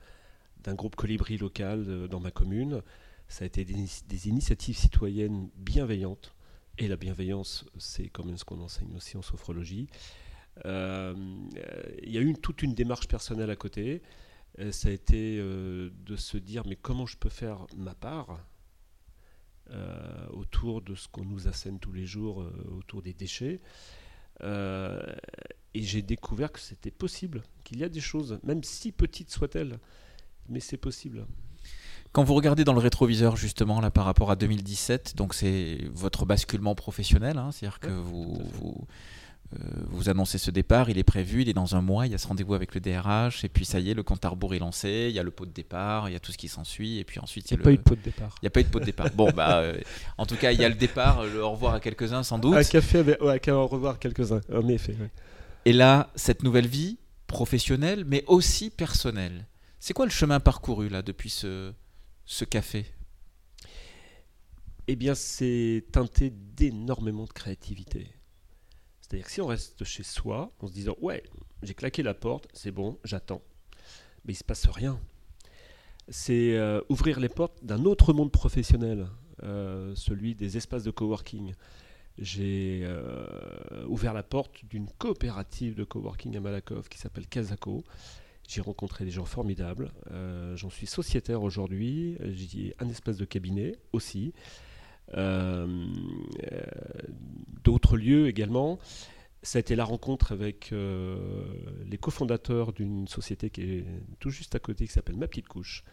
d'un 0.65 0.73
groupe 0.73 0.95
colibri 0.95 1.37
local 1.37 1.85
euh, 1.87 2.07
dans 2.07 2.19
ma 2.19 2.31
commune, 2.31 2.81
ça 3.27 3.43
a 3.43 3.47
été 3.47 3.65
des, 3.65 4.27
initiatives 4.27 4.77
citoyennes 4.77 5.49
bienveillantes. 5.55 6.35
Et 6.77 6.87
la 6.87 6.97
bienveillance, 6.97 7.65
c'est 7.77 8.09
quand 8.09 8.25
même 8.25 8.37
ce 8.37 8.43
qu'on 8.43 8.59
enseigne 8.59 8.95
aussi 8.95 9.15
en 9.15 9.21
sophrologie. 9.21 9.87
Euh, 10.65 11.13
il 12.03 12.11
y 12.11 12.17
a 12.17 12.21
eu 12.21 12.33
toute 12.33 12.61
une 12.63 12.73
démarche 12.73 13.07
personnelle 13.07 13.49
à 13.49 13.55
côté. 13.55 14.01
Euh, 14.59 14.71
ça 14.71 14.89
a 14.89 14.91
été 14.91 15.37
de 15.37 16.15
se 16.15 16.37
dire 16.37 16.63
mais 16.67 16.75
comment 16.75 17.05
je 17.05 17.17
peux 17.17 17.29
faire 17.29 17.65
ma 17.77 17.95
part 17.95 18.45
autour 20.29 20.83
de 20.83 20.93
ce 20.93 21.07
qu'on 21.07 21.25
nous 21.25 21.47
assène 21.47 21.79
tous 21.79 21.91
les 21.91 22.05
jours, 22.05 22.45
autour 22.77 23.01
des 23.01 23.13
déchets. 23.13 23.59
et 24.43 25.81
j'ai 25.81 26.03
découvert 26.03 26.51
que 26.51 26.59
c'était 26.59 26.91
possible, 26.91 27.41
qu'il 27.63 27.79
y 27.79 27.83
a 27.83 27.89
des 27.89 27.99
choses, 27.99 28.39
même 28.43 28.63
si 28.63 28.91
petites 28.91 29.31
soient-elles, 29.31 29.79
mais 30.49 30.59
c'est 30.59 30.77
possible. 30.77 31.25
Quand 32.11 32.23
vous 32.23 32.33
regardez 32.33 32.63
dans 32.63 32.73
le 32.73 32.79
rétroviseur 32.79 33.35
justement 33.35 33.81
là 33.81 33.91
par 33.91 34.05
rapport 34.05 34.31
à 34.31 34.35
2017, 34.35 35.15
donc 35.17 35.33
c'est 35.33 35.79
votre 35.93 36.25
basculement 36.25 36.73
professionnel, 36.73 37.37
hein, 37.37 37.49
c'est-à-dire 37.51 37.79
que 37.79 37.89
vous, 37.89 38.39
vous, 38.53 38.87
vous 39.89 40.09
annoncez 40.09 40.37
ce 40.37 40.51
départ, 40.51 40.89
il 40.89 40.97
est 40.97 41.03
prévu, 41.03 41.41
il 41.41 41.49
est 41.49 41.53
dans 41.53 41.75
un 41.75 41.81
mois, 41.81 42.07
il 42.07 42.11
y 42.11 42.15
a 42.15 42.17
ce 42.17 42.27
rendez-vous 42.27 42.53
avec 42.53 42.73
le 42.73 42.81
DRH, 42.81 43.43
et 43.43 43.49
puis 43.49 43.65
ça 43.65 43.79
y 43.79 43.89
est, 43.89 43.93
le 43.93 44.03
compte 44.03 44.23
à 44.25 44.29
rebours 44.29 44.55
est 44.55 44.59
lancé, 44.59 45.07
il 45.09 45.15
y 45.15 45.19
a 45.19 45.23
le 45.23 45.31
pot 45.31 45.45
de 45.45 45.51
départ, 45.51 46.09
il 46.09 46.13
y 46.13 46.15
a 46.15 46.19
tout 46.19 46.31
ce 46.31 46.37
qui 46.37 46.47
s'ensuit, 46.47 46.99
et 46.99 47.03
puis 47.03 47.19
ensuite 47.19 47.51
il 47.51 47.57
n'y 47.57 47.61
a, 47.61 47.63
pas 47.63 47.71
eu 47.71 47.77
de 47.77 47.81
pot 47.81 47.95
de 47.95 48.01
départ. 48.01 48.35
Il 48.41 48.45
n'y 48.45 48.47
a 48.47 48.49
pas 48.49 48.59
eu 48.61 48.63
de 48.63 48.69
pot 48.69 48.79
de 48.79 48.85
départ. 48.85 49.09
bon, 49.13 49.31
bah, 49.31 49.63
en 50.17 50.25
tout 50.25 50.35
cas, 50.35 50.51
il 50.51 50.59
y 50.59 50.65
a 50.65 50.69
le 50.69 50.75
départ, 50.75 51.23
le 51.23 51.43
au 51.43 51.51
revoir 51.51 51.75
à 51.75 51.79
quelques-uns 51.79 52.23
sans 52.23 52.39
doute. 52.39 52.55
Un 52.55 52.63
café, 52.63 52.99
avec, 52.99 53.21
ouais, 53.21 53.51
au 53.51 53.67
revoir 53.67 53.95
à 53.95 53.97
quelques-uns, 53.97 54.41
en 54.53 54.67
effet. 54.67 54.95
Et 55.65 55.73
là, 55.73 56.11
cette 56.15 56.43
nouvelle 56.43 56.67
vie 56.67 56.97
professionnelle, 57.27 58.03
mais 58.05 58.23
aussi 58.27 58.69
personnelle. 58.69 59.45
C'est 59.85 59.93
quoi 59.93 60.07
le 60.07 60.11
chemin 60.11 60.39
parcouru 60.39 60.89
là 60.89 61.03
depuis 61.03 61.29
ce, 61.29 61.71
café? 62.49 62.87
Eh 64.87 64.95
bien, 64.95 65.13
c'est 65.13 65.85
teinté 65.91 66.31
d'énormément 66.31 67.25
de 67.25 67.31
créativité. 67.31 68.07
C'est-à-dire 68.99 69.27
que 69.27 69.31
si 69.31 69.41
on 69.41 69.45
reste 69.45 69.83
chez 69.83 70.01
soi 70.01 70.51
en 70.59 70.65
se 70.65 70.73
disant 70.73 70.95
ouais, 71.01 71.21
j'ai 71.61 71.75
claqué 71.75 72.01
la 72.01 72.15
porte, 72.15 72.47
c'est 72.51 72.71
bon, 72.71 72.97
j'attends, 73.03 73.43
mais 74.25 74.33
il 74.33 74.35
se 74.35 74.43
passe 74.43 74.65
rien. 74.65 74.99
C'est 76.09 76.57
euh, 76.57 76.81
ouvrir 76.89 77.19
les 77.19 77.29
portes 77.29 77.63
d'un 77.63 77.85
autre 77.85 78.11
monde 78.11 78.31
professionnel, 78.31 79.07
euh, 79.43 79.93
celui 79.93 80.33
des 80.33 80.57
espaces 80.57 80.81
de 80.81 80.89
coworking. 80.89 81.53
J'ai 82.17 82.79
euh, 82.85 83.85
ouvert 83.85 84.15
la 84.15 84.23
porte 84.23 84.65
d'une 84.65 84.89
coopérative 84.97 85.75
de 85.75 85.83
coworking 85.83 86.35
à 86.37 86.39
Malakoff 86.39 86.89
qui 86.89 86.97
s'appelle 86.97 87.27
Kazako. 87.27 87.83
J'ai 88.47 88.61
rencontré 88.61 89.05
des 89.05 89.11
gens 89.11 89.25
formidables. 89.25 89.91
J'en 90.55 90.69
suis 90.69 90.87
sociétaire 90.87 91.41
aujourd'hui. 91.41 92.17
J'ai 92.33 92.75
un 92.79 92.87
espace 92.89 93.17
de 93.17 93.25
cabinet 93.25 93.75
aussi. 93.91 94.33
Euh, 95.13 95.67
euh, 96.51 96.61
d'autres 97.63 97.97
lieux 97.97 98.27
également. 98.27 98.79
Ça 99.43 99.57
a 99.57 99.61
été 99.61 99.75
la 99.75 99.85
rencontre 99.85 100.31
avec 100.31 100.71
euh, 100.71 101.45
les 101.85 101.97
cofondateurs 101.97 102.73
d'une 102.73 103.07
société 103.07 103.49
qui 103.49 103.61
est 103.61 103.85
tout 104.19 104.31
juste 104.31 104.55
à 104.55 104.59
côté, 104.59 104.87
qui 104.87 104.93
s'appelle 104.93 105.17
Ma 105.17 105.27
Petite 105.27 105.47
Couche. 105.47 105.83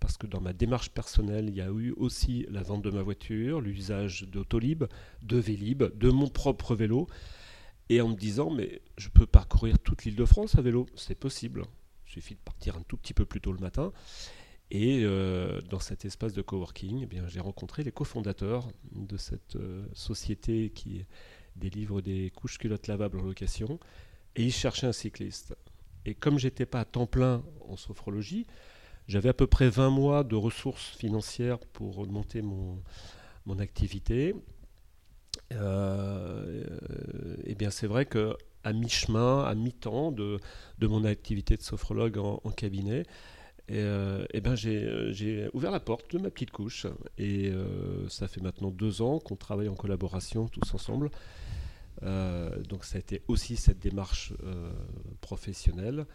parce 0.00 0.16
que 0.16 0.26
dans 0.26 0.40
ma 0.40 0.52
démarche 0.52 0.90
personnelle, 0.90 1.48
il 1.48 1.56
y 1.56 1.60
a 1.60 1.68
eu 1.68 1.92
aussi 1.96 2.46
la 2.50 2.62
vente 2.62 2.82
de 2.82 2.90
ma 2.90 3.02
voiture, 3.02 3.60
l'usage 3.60 4.26
d'Autolib, 4.30 4.84
de 5.22 5.36
Vélib, 5.36 5.82
de 5.82 6.10
mon 6.10 6.28
propre 6.28 6.74
vélo, 6.74 7.08
et 7.88 8.00
en 8.00 8.08
me 8.08 8.16
disant, 8.16 8.50
mais 8.50 8.80
je 8.96 9.08
peux 9.08 9.26
parcourir 9.26 9.78
toute 9.78 10.04
l'île 10.04 10.16
de 10.16 10.24
France 10.24 10.56
à 10.56 10.62
vélo, 10.62 10.86
c'est 10.96 11.14
possible. 11.14 11.64
Il 12.06 12.12
suffit 12.12 12.34
de 12.34 12.40
partir 12.40 12.76
un 12.76 12.82
tout 12.82 12.96
petit 12.96 13.14
peu 13.14 13.24
plus 13.24 13.40
tôt 13.40 13.52
le 13.52 13.58
matin. 13.58 13.92
Et 14.70 15.02
euh, 15.04 15.60
dans 15.62 15.78
cet 15.78 16.04
espace 16.04 16.32
de 16.32 16.42
coworking, 16.42 17.06
eh 17.10 17.20
j'ai 17.28 17.40
rencontré 17.40 17.84
les 17.84 17.92
cofondateurs 17.92 18.68
de 18.92 19.16
cette 19.16 19.56
euh, 19.56 19.86
société 19.92 20.70
qui 20.70 21.04
délivre 21.56 22.00
des 22.00 22.32
couches 22.34 22.58
culottes 22.58 22.86
lavables 22.86 23.20
en 23.20 23.22
location. 23.22 23.78
Et 24.36 24.44
ils 24.44 24.52
cherchaient 24.52 24.86
un 24.86 24.92
cycliste. 24.92 25.54
Et 26.06 26.14
comme 26.14 26.38
j'étais 26.38 26.66
pas 26.66 26.80
à 26.80 26.84
temps 26.84 27.06
plein 27.06 27.42
en 27.68 27.76
sophrologie, 27.76 28.46
j'avais 29.06 29.28
à 29.28 29.34
peu 29.34 29.46
près 29.46 29.68
20 29.68 29.90
mois 29.90 30.24
de 30.24 30.34
ressources 30.34 30.96
financières 30.96 31.58
pour 31.58 32.06
monter 32.06 32.42
mon, 32.42 32.82
mon 33.46 33.58
activité. 33.58 34.34
Euh, 35.52 36.64
et 37.44 37.54
bien 37.54 37.70
c'est 37.70 37.86
vrai 37.86 38.06
que 38.06 38.36
à 38.62 38.72
mi-chemin, 38.72 39.44
à 39.44 39.54
mi-temps 39.54 40.10
de, 40.10 40.40
de, 40.78 40.86
mon 40.86 41.04
activité 41.04 41.56
de 41.56 41.62
sophrologue 41.62 42.16
en 42.18 42.50
cabinet, 42.50 43.04
et, 43.68 43.78
euh, 43.78 44.26
ben 44.42 44.54
euh, 44.66 45.12
j'ai 45.12 45.48
ouvert 45.54 45.70
la 45.70 45.80
porte 45.80 46.14
de 46.14 46.18
ma 46.18 46.30
petite 46.30 46.50
couche. 46.50 46.86
Et 47.18 47.52
ça 48.08 48.28
fait 48.28 48.40
maintenant 48.40 48.70
deux 48.70 49.02
ans 49.02 49.18
qu'on 49.18 49.36
travaille 49.36 49.68
en 49.68 49.74
collaboration 49.74 50.48
tous 50.48 50.74
ensemble. 50.74 51.10
donc 52.02 52.84
ça 52.84 52.96
a 52.96 52.98
été 52.98 53.22
aussi 53.28 53.56
cette 53.56 53.80
démarche 53.80 54.32
professionnelle. 55.20 56.06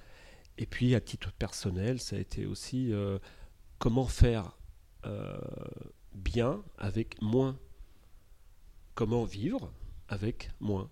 Et 0.58 0.66
puis 0.66 0.94
à 0.96 1.02
titre 1.02 1.32
personnel, 1.32 2.00
ça 2.00 2.16
a 2.16 2.20
été 2.20 2.46
aussi 2.46 2.92
comment 3.80 4.08
faire 4.08 4.58
bien 6.14 6.62
avec 6.78 7.22
moins. 7.22 7.58
Comment 9.00 9.24
vivre 9.24 9.72
avec 10.10 10.52
moins. 10.60 10.90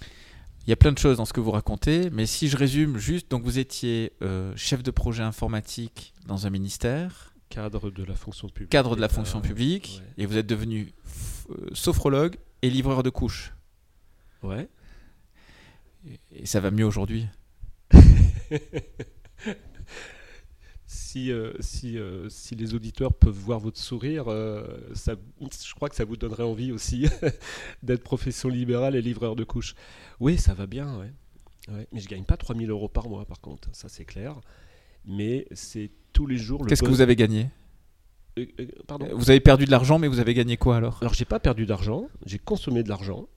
Il 0.00 0.70
y 0.70 0.72
a 0.72 0.76
plein 0.76 0.92
de 0.92 0.98
choses 0.98 1.16
dans 1.16 1.24
ce 1.24 1.32
que 1.32 1.40
vous 1.40 1.50
racontez, 1.50 2.08
mais 2.10 2.24
si 2.24 2.46
je 2.46 2.56
résume 2.56 2.96
juste, 2.96 3.28
donc 3.28 3.42
vous 3.42 3.58
étiez 3.58 4.12
euh, 4.22 4.52
chef 4.54 4.84
de 4.84 4.92
projet 4.92 5.24
informatique 5.24 6.14
dans 6.28 6.46
un 6.46 6.50
ministère. 6.50 7.34
Cadre 7.48 7.90
de 7.90 8.04
la 8.04 8.14
fonction 8.14 8.48
publique. 8.48 8.70
Cadre 8.70 8.94
de 8.94 9.00
la 9.00 9.08
fonction 9.08 9.40
publique. 9.40 10.00
Et 10.16 10.26
vous 10.26 10.36
êtes 10.36 10.46
devenu 10.46 10.92
euh, 11.50 11.66
sophrologue 11.72 12.36
et 12.62 12.70
livreur 12.70 13.02
de 13.02 13.10
couches. 13.10 13.52
Ouais. 14.44 14.68
Et 16.30 16.46
ça 16.46 16.60
va 16.60 16.70
mieux 16.70 16.86
aujourd'hui? 16.86 17.26
si, 20.90 21.30
euh, 21.30 21.52
si, 21.60 21.98
euh, 21.98 22.28
si 22.28 22.56
les 22.56 22.74
auditeurs 22.74 23.14
peuvent 23.14 23.32
voir 23.32 23.60
votre 23.60 23.78
sourire, 23.78 24.24
euh, 24.26 24.66
ça, 24.92 25.14
je 25.40 25.74
crois 25.74 25.88
que 25.88 25.94
ça 25.94 26.04
vous 26.04 26.16
donnerait 26.16 26.42
envie 26.42 26.72
aussi 26.72 27.06
d'être 27.84 28.02
profession 28.02 28.48
libérale 28.48 28.96
et 28.96 29.00
livreur 29.00 29.36
de 29.36 29.44
couches. 29.44 29.76
Oui, 30.18 30.36
ça 30.36 30.52
va 30.52 30.66
bien, 30.66 30.98
ouais. 30.98 31.12
Mais 31.92 32.00
je 32.00 32.08
gagne 32.08 32.24
pas 32.24 32.36
3000 32.36 32.68
euros 32.70 32.88
par 32.88 33.08
mois, 33.08 33.24
par 33.24 33.40
contre, 33.40 33.68
ça 33.72 33.88
c'est 33.88 34.04
clair. 34.04 34.40
Mais 35.04 35.46
c'est 35.52 35.92
tous 36.12 36.26
les 36.26 36.36
jours. 36.36 36.66
Qu'est-ce 36.66 36.82
que 36.82 36.88
vous 36.88 37.02
avez 37.02 37.14
gagné? 37.14 37.50
Pardon? 38.88 39.06
Vous 39.14 39.30
avez 39.30 39.40
perdu 39.40 39.66
de 39.66 39.70
l'argent, 39.70 40.00
mais 40.00 40.08
vous 40.08 40.18
avez 40.18 40.34
gagné 40.34 40.56
quoi 40.56 40.76
alors? 40.76 40.98
Alors 41.02 41.14
j'ai 41.14 41.24
pas 41.24 41.38
perdu 41.38 41.66
d'argent, 41.66 42.08
j'ai 42.26 42.38
consommé 42.40 42.82
de 42.82 42.88
l'argent 42.88 43.28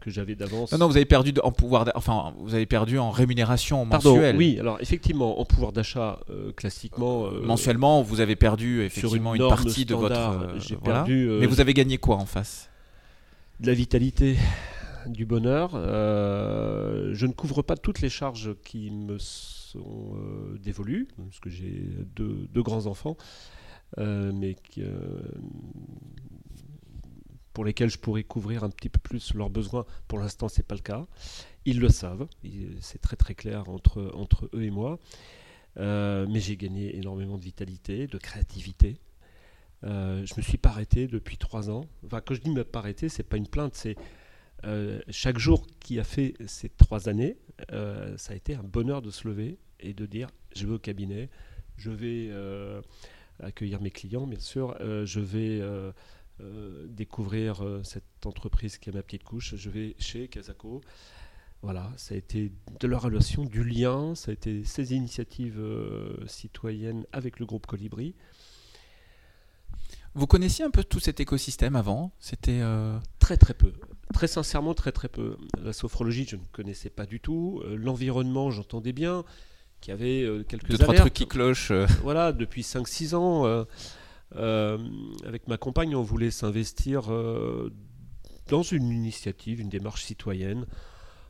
que 0.00 0.10
j'avais 0.10 0.34
d'avance. 0.34 0.72
Non, 0.72 0.78
non, 0.78 0.88
vous 0.88 0.96
avez 0.96 1.04
perdu 1.04 1.32
en 1.42 1.52
pouvoir, 1.52 1.90
enfin, 1.94 2.34
vous 2.38 2.54
avez 2.54 2.66
perdu 2.66 2.98
en 2.98 3.10
rémunération 3.10 3.84
mensuelle. 3.84 4.36
oui, 4.36 4.58
alors 4.58 4.78
effectivement, 4.80 5.40
en 5.40 5.44
pouvoir 5.44 5.72
d'achat, 5.72 6.20
euh, 6.30 6.52
classiquement. 6.52 7.26
Euh, 7.26 7.42
Mensuellement, 7.42 8.02
vous 8.02 8.20
avez 8.20 8.36
perdu 8.36 8.82
effectivement 8.82 9.34
une, 9.34 9.48
partie 9.48 9.84
de 9.84 9.94
votre. 9.94 10.18
Euh, 10.18 10.58
j'ai 10.58 10.76
perdu. 10.76 11.28
Mais 11.40 11.46
vous 11.46 11.60
avez 11.60 11.74
gagné 11.74 11.98
quoi 11.98 12.16
en 12.16 12.26
face? 12.26 12.68
De 13.60 13.66
la 13.66 13.74
vitalité, 13.74 14.36
du 15.06 15.26
bonheur. 15.26 15.70
je 15.72 17.26
ne 17.26 17.32
couvre 17.32 17.62
pas 17.62 17.76
toutes 17.76 18.00
les 18.00 18.08
charges 18.08 18.54
qui 18.64 18.90
me 18.90 19.18
sont 19.18 20.14
dévolues, 20.62 21.08
parce 21.16 21.40
que 21.40 21.50
j'ai 21.50 21.84
deux, 22.16 22.48
deux, 22.52 22.62
grands 22.62 22.86
enfants, 22.86 23.16
mais 23.98 24.56
pour 27.52 27.64
lesquels 27.64 27.90
je 27.90 27.98
pourrais 27.98 28.24
couvrir 28.24 28.64
un 28.64 28.70
petit 28.70 28.88
peu 28.88 29.00
plus 29.00 29.34
leurs 29.34 29.50
besoins. 29.50 29.84
Pour 30.08 30.18
l'instant, 30.18 30.48
ce 30.48 30.60
n'est 30.60 30.66
pas 30.66 30.74
le 30.74 30.82
cas. 30.82 31.06
Ils 31.64 31.80
le 31.80 31.88
savent, 31.88 32.26
c'est 32.80 33.00
très 33.00 33.16
très 33.16 33.34
clair 33.34 33.68
entre, 33.68 34.12
entre 34.14 34.48
eux 34.54 34.62
et 34.62 34.70
moi. 34.70 34.98
Euh, 35.76 36.26
mais 36.28 36.40
j'ai 36.40 36.56
gagné 36.56 36.96
énormément 36.96 37.38
de 37.38 37.44
vitalité, 37.44 38.06
de 38.06 38.18
créativité. 38.18 38.96
Euh, 39.84 40.24
je 40.26 40.34
me 40.36 40.42
suis 40.42 40.58
pas 40.58 40.70
arrêté 40.70 41.06
depuis 41.06 41.36
trois 41.36 41.70
ans. 41.70 41.84
Enfin, 42.04 42.20
quand 42.20 42.34
je 42.34 42.40
dis 42.40 42.50
me 42.50 42.64
pas 42.64 42.80
arrêté, 42.80 43.08
c'est 43.08 43.22
pas 43.22 43.36
une 43.36 43.46
plainte, 43.46 43.74
c'est 43.74 43.96
euh, 44.64 45.00
chaque 45.08 45.38
jour 45.38 45.66
qui 45.80 45.98
a 45.98 46.04
fait 46.04 46.34
ces 46.46 46.68
trois 46.68 47.08
années, 47.08 47.38
euh, 47.72 48.16
ça 48.18 48.34
a 48.34 48.36
été 48.36 48.54
un 48.54 48.62
bonheur 48.62 49.00
de 49.00 49.10
se 49.10 49.26
lever 49.26 49.58
et 49.80 49.94
de 49.94 50.04
dire 50.04 50.28
je 50.54 50.66
vais 50.66 50.74
au 50.74 50.78
cabinet, 50.78 51.30
je 51.76 51.90
vais 51.90 52.30
accueillir 53.42 53.80
mes 53.80 53.90
clients, 53.90 54.26
bien 54.26 54.38
sûr, 54.38 54.76
je 54.80 55.20
vais 55.20 55.62
euh, 56.40 56.86
découvrir 56.88 57.62
euh, 57.62 57.82
cette 57.84 58.24
entreprise 58.24 58.78
qui 58.78 58.90
est 58.90 58.92
ma 58.92 59.02
petite 59.02 59.24
couche. 59.24 59.54
Je 59.56 59.70
vais 59.70 59.94
chez 59.98 60.28
Kazako. 60.28 60.80
Voilà, 61.62 61.92
ça 61.96 62.14
a 62.14 62.16
été 62.16 62.52
de 62.80 62.86
la 62.86 62.98
relation, 62.98 63.44
du 63.44 63.62
lien, 63.64 64.14
ça 64.14 64.30
a 64.30 64.34
été 64.34 64.64
ces 64.64 64.94
initiatives 64.94 65.60
euh, 65.60 66.16
citoyennes 66.26 67.04
avec 67.12 67.38
le 67.38 67.46
groupe 67.46 67.66
Colibri. 67.66 68.14
Vous 70.14 70.26
connaissiez 70.26 70.64
un 70.64 70.70
peu 70.70 70.82
tout 70.82 71.00
cet 71.00 71.20
écosystème 71.20 71.76
avant? 71.76 72.12
C'était 72.18 72.62
très 73.20 73.36
très 73.36 73.54
peu. 73.54 73.72
Très 74.12 74.26
sincèrement, 74.26 74.74
très 74.74 74.90
très 74.90 75.08
peu. 75.08 75.36
La 75.62 75.72
sophrologie, 75.72 76.26
je 76.28 76.34
ne 76.34 76.42
connaissais 76.50 76.90
pas 76.90 77.06
du 77.06 77.20
tout. 77.20 77.62
L'environnement, 77.76 78.50
j'entendais 78.50 78.92
bien 78.92 79.22
qu'il 79.80 79.92
y 79.92 79.94
avait 79.94 80.44
quelques 80.46 80.70
Deux, 80.70 80.78
trois 80.78 80.94
trucs 80.94 81.14
qui 81.14 81.28
clochent. 81.28 81.70
Voilà, 82.02 82.32
depuis 82.32 82.62
5-6 82.62 83.14
ans. 83.14 83.66
Euh, 84.36 84.78
avec 85.26 85.48
ma 85.48 85.56
compagne, 85.56 85.94
on 85.96 86.02
voulait 86.02 86.30
s'investir 86.30 87.12
euh, 87.12 87.72
dans 88.48 88.62
une 88.62 88.88
initiative, 88.90 89.60
une 89.60 89.68
démarche 89.68 90.04
citoyenne. 90.04 90.66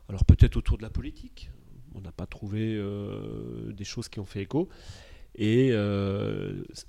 Alors 0.09 0.25
peut-être 0.25 0.57
autour 0.57 0.77
de 0.77 0.83
la 0.83 0.89
politique. 0.89 1.51
On 1.95 2.01
n'a 2.01 2.11
pas 2.11 2.25
trouvé 2.25 2.75
euh, 2.75 3.73
des 3.73 3.83
choses 3.83 4.07
qui 4.07 4.19
ont 4.19 4.25
fait 4.25 4.41
écho. 4.41 4.69
Et, 5.35 5.71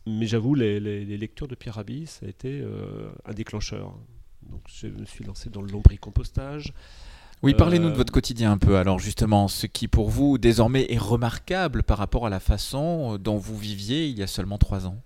mais 0.05 0.27
j'avoue, 0.27 0.57
les, 0.57 0.81
lectures 1.05 1.47
de 1.47 1.55
Pierre 1.55 1.77
Rabhi, 1.77 2.07
ça 2.07 2.27
a 2.27 2.29
été 2.29 2.65
un 3.25 3.33
déclencheur. 3.33 3.97
Donc 4.51 4.63
je 4.67 4.89
me 4.89 5.05
suis 5.05 5.25
lancé 5.25 5.49
dans 5.49 5.63
le 5.63 5.71
lombricompostage. 5.71 6.75
Oui, 7.43 7.55
parlez-nous 7.55 7.91
de 7.91 7.95
votre 7.95 8.13
quotidien 8.13 8.51
un 8.51 8.59
peu. 8.59 8.79
Alors 8.79 8.99
justement, 8.99 9.47
ce 9.47 9.69
qui 9.69 9.87
pour 9.87 10.11
vous 10.11 10.39
désormais 10.39 10.87
est 10.91 10.99
remarquable 10.99 11.85
par 11.85 11.99
rapport 11.99 12.27
à 12.27 12.31
la 12.31 12.41
façon 12.41 13.17
dont 13.17 13.37
vous 13.37 13.57
viviez 13.57 14.09
il 14.09 14.19
y 14.19 14.25
a 14.25 14.27
seulement 14.27 14.59
trois 14.59 14.89
ans. 14.89 15.01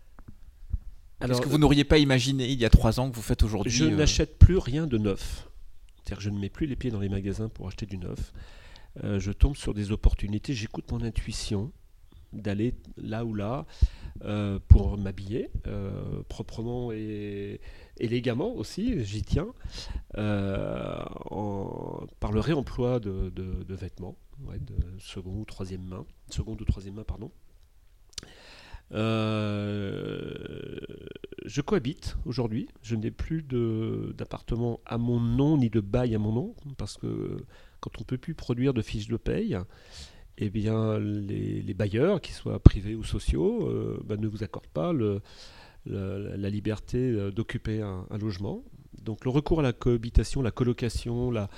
Est-ce 1.21 1.41
que 1.41 1.49
vous 1.49 1.59
n'auriez 1.59 1.85
pas 1.85 1.99
imaginé 1.99 2.51
il 2.51 2.61
y 2.61 2.65
a 2.65 2.71
trois 2.71 3.01
ans 3.01 3.11
que 3.11 3.17
vous 3.17 3.23
faites 3.23 3.43
aujourd'hui 3.43 3.73
Je 3.73 3.85
euh, 3.85 3.97
n'achète 3.97 4.39
plus 4.39 4.59
rien 4.59 4.87
de 4.87 4.99
neuf. 4.99 5.49
C'est-à-dire 5.97 6.19
que 6.19 6.25
je 6.25 6.31
ne 6.31 6.39
mets 6.39 6.51
plus 6.51 6.67
les 6.67 6.77
pieds 6.77 6.91
dans 6.91 7.01
les 7.01 7.09
magasins 7.09 7.49
pour 7.49 7.67
acheter 7.67 7.87
du 7.87 7.99
neuf. 7.99 8.33
je 9.03 9.33
tombe 9.33 9.57
sur 9.57 9.75
des 9.75 9.91
opportunités, 9.93 10.55
j'écoute 10.55 10.91
mon 10.93 11.03
intuition 11.03 11.73
d'aller 12.33 12.75
là 12.97 13.25
ou 13.25 13.35
là 13.35 13.67
pour 14.69 14.99
m'habiller 14.99 15.51
proprement 16.29 16.93
et 16.93 17.61
élégamment 17.99 18.55
aussi, 18.55 19.05
j'y 19.05 19.23
tiens, 19.23 19.49
en, 20.17 22.07
par 22.21 22.31
le 22.31 22.39
réemploi 22.39 23.01
de, 23.01 23.31
de 23.31 23.75
vêtements 23.75 24.17
de 24.39 24.77
seconde 24.99 25.37
ou 25.39 25.45
troisième 25.45 25.83
main, 25.83 26.05
seconde 26.31 26.61
ou 26.61 26.65
troisième 26.65 26.95
main, 26.95 27.05
pardon. 27.05 27.31
Euh, 28.93 30.35
je 31.45 31.61
cohabite 31.61 32.17
aujourd'hui. 32.25 32.69
Je 32.83 32.97
n'ai 32.97 33.11
plus 33.11 33.43
d'appartement 34.15 34.81
à 34.87 34.99
mon 34.99 35.21
nom 35.21 35.57
ni 35.57 35.71
de 35.71 35.81
bail 35.81 36.15
à 36.15 36.19
mon 36.19 36.33
nom 36.33 36.55
parce 36.77 36.97
que 36.97 37.39
quand 37.81 37.91
on 37.99 38.01
ne 38.01 38.07
peut 38.07 38.19
plus 38.19 38.35
produire 38.35 38.75
de 38.75 38.83
fiches 38.83 39.09
de 39.09 39.17
paye, 39.17 39.59
eh 40.39 40.51
bien 40.51 40.99
les, 40.99 41.75
bailleurs, 41.75 42.21
qu'ils 42.21 42.35
soient 42.35 42.61
privés 42.61 42.95
ou 42.95 43.05
sociaux, 43.05 43.69
euh, 43.69 44.01
bah, 44.05 44.17
ne 44.17 44.27
vous 44.27 44.43
accordent 44.43 44.67
pas 44.69 44.93
la, 44.93 46.51
liberté 46.51 46.99
euh, 46.99 47.31
d'occuper 47.31 47.83
un, 47.83 48.07
logement. 48.19 48.65
Donc 49.03 49.25
le 49.25 49.31
recours 49.31 49.61
à 49.61 49.63
la 49.63 49.73
cohabitation, 49.73 50.43
la 50.43 50.51
colocation, 50.51 51.31
la, 51.31 51.49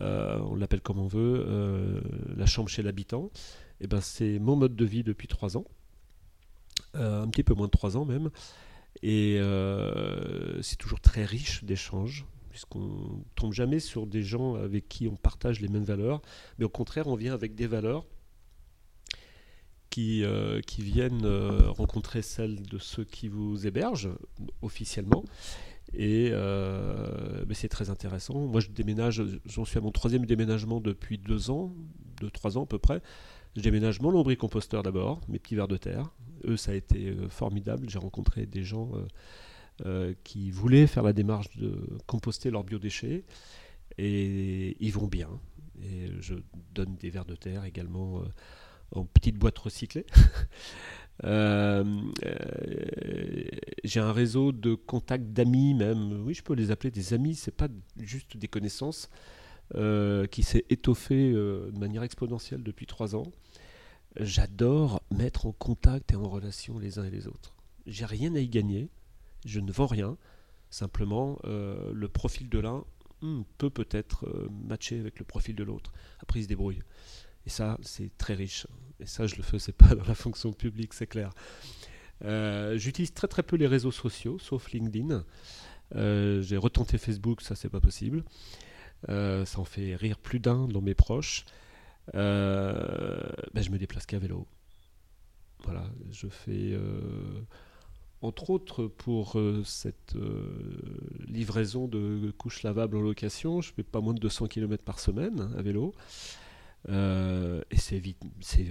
on 0.00 0.54
l'appelle 0.54 0.80
comme 0.80 0.98
on 0.98 1.06
veut, 1.06 2.02
la 2.36 2.46
chambre 2.46 2.68
chez 2.68 2.82
l'habitant, 2.82 3.30
eh 3.80 3.86
ben 3.86 4.00
c'est 4.00 4.38
mon 4.38 4.56
mode 4.56 4.74
de 4.74 4.84
vie 4.84 5.02
depuis 5.02 5.28
trois 5.28 5.56
ans, 5.56 5.64
un 6.94 7.28
petit 7.28 7.42
peu 7.42 7.54
moins 7.54 7.66
de 7.66 7.72
trois 7.72 7.96
ans 7.96 8.04
même, 8.04 8.30
et 9.02 9.38
c'est 10.62 10.76
toujours 10.76 11.00
très 11.00 11.24
riche 11.24 11.64
d'échanges, 11.64 12.26
puisqu'on 12.50 13.24
tombe 13.34 13.52
jamais 13.52 13.80
sur 13.80 14.06
des 14.06 14.22
gens 14.22 14.54
avec 14.54 14.88
qui 14.88 15.08
on 15.08 15.16
partage 15.16 15.60
les 15.60 15.68
mêmes 15.68 15.84
valeurs, 15.84 16.22
mais 16.58 16.64
au 16.64 16.70
contraire 16.70 17.06
on 17.06 17.14
vient 17.14 17.34
avec 17.34 17.54
des 17.54 17.66
valeurs 17.66 18.04
qui, 19.90 20.24
qui 20.66 20.82
viennent 20.82 21.26
rencontrer 21.68 22.22
celles 22.22 22.62
de 22.62 22.78
ceux 22.78 23.04
qui 23.04 23.28
vous 23.28 23.66
hébergent 23.66 24.10
officiellement 24.62 25.24
et 25.94 26.30
euh, 26.32 27.44
c'est 27.52 27.68
très 27.68 27.90
intéressant. 27.90 28.34
Moi, 28.34 28.60
je 28.60 28.68
déménage, 28.68 29.22
j'en 29.46 29.64
suis 29.64 29.78
à 29.78 29.80
mon 29.80 29.90
troisième 29.90 30.26
déménagement 30.26 30.80
depuis 30.80 31.18
deux 31.18 31.50
ans, 31.50 31.72
deux, 32.20 32.30
trois 32.30 32.58
ans 32.58 32.64
à 32.64 32.66
peu 32.66 32.78
près. 32.78 33.00
Je 33.56 33.62
déménage 33.62 34.00
mon 34.00 34.10
lombricomposteur 34.10 34.82
d'abord, 34.82 35.20
mes 35.28 35.38
petits 35.38 35.54
vers 35.54 35.68
de 35.68 35.76
terre. 35.76 36.10
Eux, 36.44 36.56
ça 36.56 36.72
a 36.72 36.74
été 36.74 37.10
euh, 37.10 37.28
formidable. 37.28 37.88
J'ai 37.88 37.98
rencontré 37.98 38.46
des 38.46 38.62
gens 38.62 38.92
euh, 39.86 40.14
qui 40.24 40.50
voulaient 40.50 40.86
faire 40.86 41.02
la 41.02 41.12
démarche 41.12 41.56
de 41.56 41.78
composter 42.06 42.50
leurs 42.50 42.64
biodéchets 42.64 43.24
et 43.98 44.76
ils 44.80 44.92
vont 44.92 45.06
bien. 45.06 45.28
Et 45.82 46.10
je 46.20 46.34
donne 46.74 46.96
des 46.96 47.10
vers 47.10 47.24
de 47.24 47.36
terre 47.36 47.64
également 47.64 48.22
en 48.92 49.04
petites 49.04 49.36
boîtes 49.36 49.58
recyclées. 49.58 50.06
Euh, 51.24 51.84
euh, 52.24 53.44
j'ai 53.82 53.98
un 53.98 54.12
réseau 54.12 54.52
de 54.52 54.74
contacts 54.74 55.32
d'amis 55.32 55.74
même, 55.74 56.22
oui 56.24 56.32
je 56.32 56.44
peux 56.44 56.54
les 56.54 56.70
appeler 56.70 56.92
des 56.92 57.12
amis, 57.12 57.34
c'est 57.34 57.50
pas 57.50 57.66
juste 57.98 58.36
des 58.36 58.46
connaissances, 58.46 59.10
euh, 59.74 60.26
qui 60.26 60.44
s'est 60.44 60.64
étoffé 60.70 61.32
de 61.32 61.78
manière 61.78 62.04
exponentielle 62.04 62.62
depuis 62.62 62.86
trois 62.86 63.16
ans. 63.16 63.26
J'adore 64.16 65.02
mettre 65.10 65.46
en 65.46 65.52
contact 65.52 66.12
et 66.12 66.16
en 66.16 66.28
relation 66.28 66.78
les 66.78 66.98
uns 66.98 67.04
et 67.04 67.10
les 67.10 67.26
autres. 67.26 67.54
J'ai 67.86 68.04
rien 68.04 68.34
à 68.34 68.38
y 68.38 68.48
gagner, 68.48 68.88
je 69.44 69.60
ne 69.60 69.70
vends 69.70 69.86
rien, 69.86 70.16
simplement 70.70 71.38
le 71.44 72.08
profil 72.08 72.48
de 72.48 72.58
l'un 72.58 72.84
hmm, 73.22 73.42
peut 73.56 73.70
peut-être 73.70 74.48
matcher 74.50 74.98
avec 74.98 75.18
le 75.18 75.24
profil 75.24 75.54
de 75.54 75.64
l'autre. 75.64 75.92
Après 76.20 76.40
il 76.40 76.42
se 76.44 76.48
débrouille. 76.48 76.82
Et 77.46 77.50
ça, 77.50 77.78
c'est 77.80 78.10
très 78.18 78.34
riche. 78.34 78.66
Et 79.00 79.06
ça, 79.06 79.26
je 79.26 79.36
le 79.36 79.42
faisais 79.42 79.72
pas 79.72 79.94
dans 79.94 80.04
la 80.04 80.14
fonction 80.14 80.52
publique, 80.52 80.92
c'est 80.92 81.06
clair. 81.06 81.32
Euh, 82.24 82.76
j'utilise 82.76 83.14
très 83.14 83.28
très 83.28 83.42
peu 83.42 83.56
les 83.56 83.66
réseaux 83.66 83.90
sociaux, 83.90 84.38
sauf 84.38 84.70
LinkedIn. 84.70 85.24
Euh, 85.94 86.42
j'ai 86.42 86.56
retenté 86.56 86.98
Facebook, 86.98 87.40
ça 87.40 87.54
c'est 87.54 87.70
pas 87.70 87.80
possible. 87.80 88.24
Euh, 89.08 89.44
ça 89.44 89.60
en 89.60 89.64
fait 89.64 89.94
rire 89.94 90.18
plus 90.18 90.40
d'un 90.40 90.66
dans 90.66 90.82
mes 90.82 90.94
proches. 90.94 91.44
Ben, 92.14 93.62
je 93.62 93.70
me 93.70 93.78
déplace 93.78 94.06
qu'à 94.06 94.18
vélo. 94.18 94.46
Voilà, 95.64 95.84
je 96.10 96.28
fais 96.28 96.78
entre 98.20 98.50
autres 98.50 98.86
pour 98.86 99.36
cette 99.64 100.16
livraison 101.26 101.88
de 101.88 102.32
couches 102.36 102.62
lavables 102.62 102.96
en 102.96 103.00
location, 103.00 103.60
je 103.60 103.72
fais 103.72 103.82
pas 103.82 104.00
moins 104.00 104.14
de 104.14 104.20
200 104.20 104.46
km 104.46 104.82
par 104.84 105.00
semaine 105.00 105.50
à 105.56 105.62
vélo. 105.62 105.94
Euh, 106.88 107.62
et 107.70 107.76
c'est, 107.76 108.00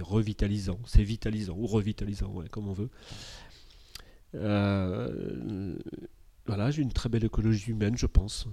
revitalisant, 0.00 0.78
c'est 0.86 1.02
vitalisant 1.02 1.54
ou 1.56 1.66
revitalisant, 1.66 2.32
comme 2.50 2.68
on 2.68 2.72
veut. 2.72 2.90
Euh, 4.34 5.76
voilà, 6.46 6.70
j'ai 6.70 6.82
une 6.82 6.92
très 6.92 7.08
belle 7.08 7.24
écologie 7.24 7.70
humaine, 7.70 7.96
je 7.96 8.06
pense. 8.06 8.46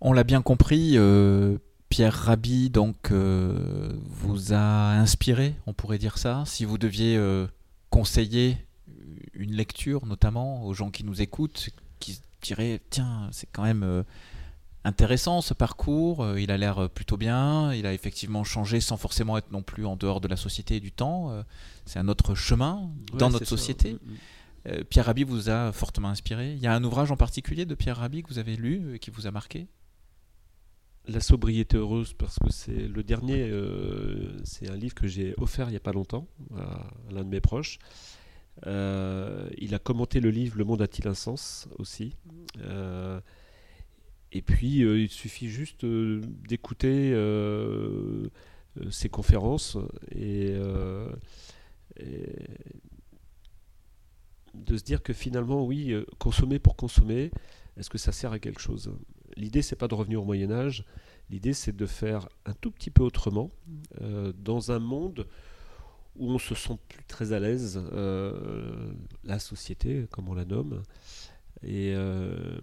On 0.00 0.12
l'a 0.12 0.24
bien 0.24 0.42
compris, 0.42 0.96
euh, 0.96 1.58
Pierre 1.90 2.14
Rabhi 2.14 2.70
donc 2.70 3.12
vous 3.12 4.52
a 4.52 4.92
inspiré, 4.92 5.54
on 5.66 5.74
pourrait 5.74 5.98
dire 5.98 6.16
ça. 6.16 6.44
Si 6.46 6.64
vous 6.64 6.78
deviez 6.78 7.20
conseiller 7.90 8.56
une 9.34 9.52
lecture, 9.52 10.06
notamment 10.06 10.64
aux 10.64 10.72
gens 10.72 10.90
qui 10.90 11.04
nous 11.04 11.20
écoutent, 11.20 11.68
qui 11.98 12.20
diraient 12.40 12.80
tiens, 12.90 13.28
c'est 13.32 13.48
quand 13.52 13.64
même 13.64 14.04
intéressant 14.84 15.40
ce 15.40 15.54
parcours, 15.54 16.24
euh, 16.24 16.40
il 16.40 16.50
a 16.50 16.56
l'air 16.56 16.78
euh, 16.78 16.88
plutôt 16.88 17.16
bien, 17.16 17.72
il 17.74 17.86
a 17.86 17.92
effectivement 17.92 18.44
changé 18.44 18.80
sans 18.80 18.96
forcément 18.96 19.36
être 19.36 19.50
non 19.52 19.62
plus 19.62 19.84
en 19.86 19.96
dehors 19.96 20.20
de 20.20 20.28
la 20.28 20.36
société 20.36 20.76
et 20.76 20.80
du 20.80 20.92
temps. 20.92 21.30
Euh, 21.30 21.42
c'est 21.84 21.98
un 21.98 22.08
autre 22.08 22.34
chemin 22.34 22.90
dans 23.14 23.30
notre 23.30 23.46
société. 23.46 23.94
Mm, 23.94 23.96
mm. 23.96 24.84
Pierre 24.90 25.06
Rabhi 25.06 25.24
vous 25.24 25.48
a 25.48 25.72
fortement 25.72 26.08
inspiré. 26.08 26.52
Il 26.52 26.60
y 26.60 26.66
a 26.66 26.74
un 26.74 26.84
ouvrage 26.84 27.10
en 27.10 27.16
particulier 27.16 27.64
de 27.64 27.74
Pierre 27.74 27.96
Rabhi 27.96 28.22
que 28.22 28.28
vous 28.28 28.38
avez 28.38 28.56
lu 28.56 28.94
et 28.94 28.98
qui 28.98 29.10
vous 29.10 29.26
a 29.26 29.30
marqué? 29.30 29.68
La 31.12 31.20
sobriété 31.20 31.76
heureuse, 31.76 32.12
parce 32.12 32.38
que 32.38 32.50
c'est 32.50 32.86
le 32.88 33.02
dernier, 33.02 33.50
c'est 34.44 34.70
un 34.70 34.76
livre 34.76 34.94
que 34.94 35.08
j'ai 35.08 35.34
offert 35.38 35.68
il 35.68 35.72
n'y 35.72 35.76
a 35.76 35.80
pas 35.80 35.92
longtemps 35.92 36.28
à, 36.56 36.88
l'un 37.10 37.24
de 37.24 37.28
mes 37.28 37.40
proches. 37.40 37.78
il 38.64 39.74
a 39.74 39.78
commenté 39.82 40.20
le 40.20 40.30
livre 40.30 40.56
Le 40.56 40.64
monde 40.64 40.82
a-t-il 40.82 41.08
un 41.08 41.14
sens 41.14 41.68
aussi 41.78 42.14
et 44.32 44.42
puis, 44.42 44.84
euh, 44.84 45.00
il 45.00 45.08
suffit 45.08 45.48
juste 45.48 45.84
euh, 45.84 46.20
d'écouter 46.48 47.10
euh, 47.12 48.28
ces 48.90 49.08
conférences 49.08 49.76
et, 50.14 50.54
de 54.54 54.76
se 54.76 54.82
dire 54.82 55.02
que 55.02 55.12
finalement, 55.12 55.64
oui, 55.64 55.94
consommer 56.18 56.58
pour 56.58 56.76
consommer, 56.76 57.30
est-ce 57.76 57.90
que 57.90 57.98
ça 57.98 58.12
sert 58.12 58.32
à 58.32 58.38
quelque 58.38 58.60
chose? 58.60 58.92
L'idée, 59.36 59.62
c'est 59.62 59.76
pas 59.76 59.88
de 59.88 59.94
revenir 59.94 60.22
au 60.22 60.24
Moyen 60.24 60.50
Âge. 60.50 60.84
L'idée, 61.30 61.52
c'est 61.52 61.74
de 61.74 61.86
faire 61.86 62.28
un 62.46 62.54
tout 62.54 62.70
petit 62.70 62.90
peu 62.90 63.02
autrement 63.02 63.50
dans 64.34 64.72
un 64.72 64.78
monde 64.78 65.26
où 66.16 66.30
on 66.30 66.38
se 66.38 66.54
sent 66.54 66.76
plus 66.88 67.04
très 67.04 67.32
à 67.32 67.38
l'aise, 67.38 67.80
la 69.24 69.38
société, 69.38 70.06
comme 70.10 70.28
on 70.28 70.34
la 70.34 70.44
nomme, 70.44 70.82
et 71.62 71.92
euh, 71.94 72.58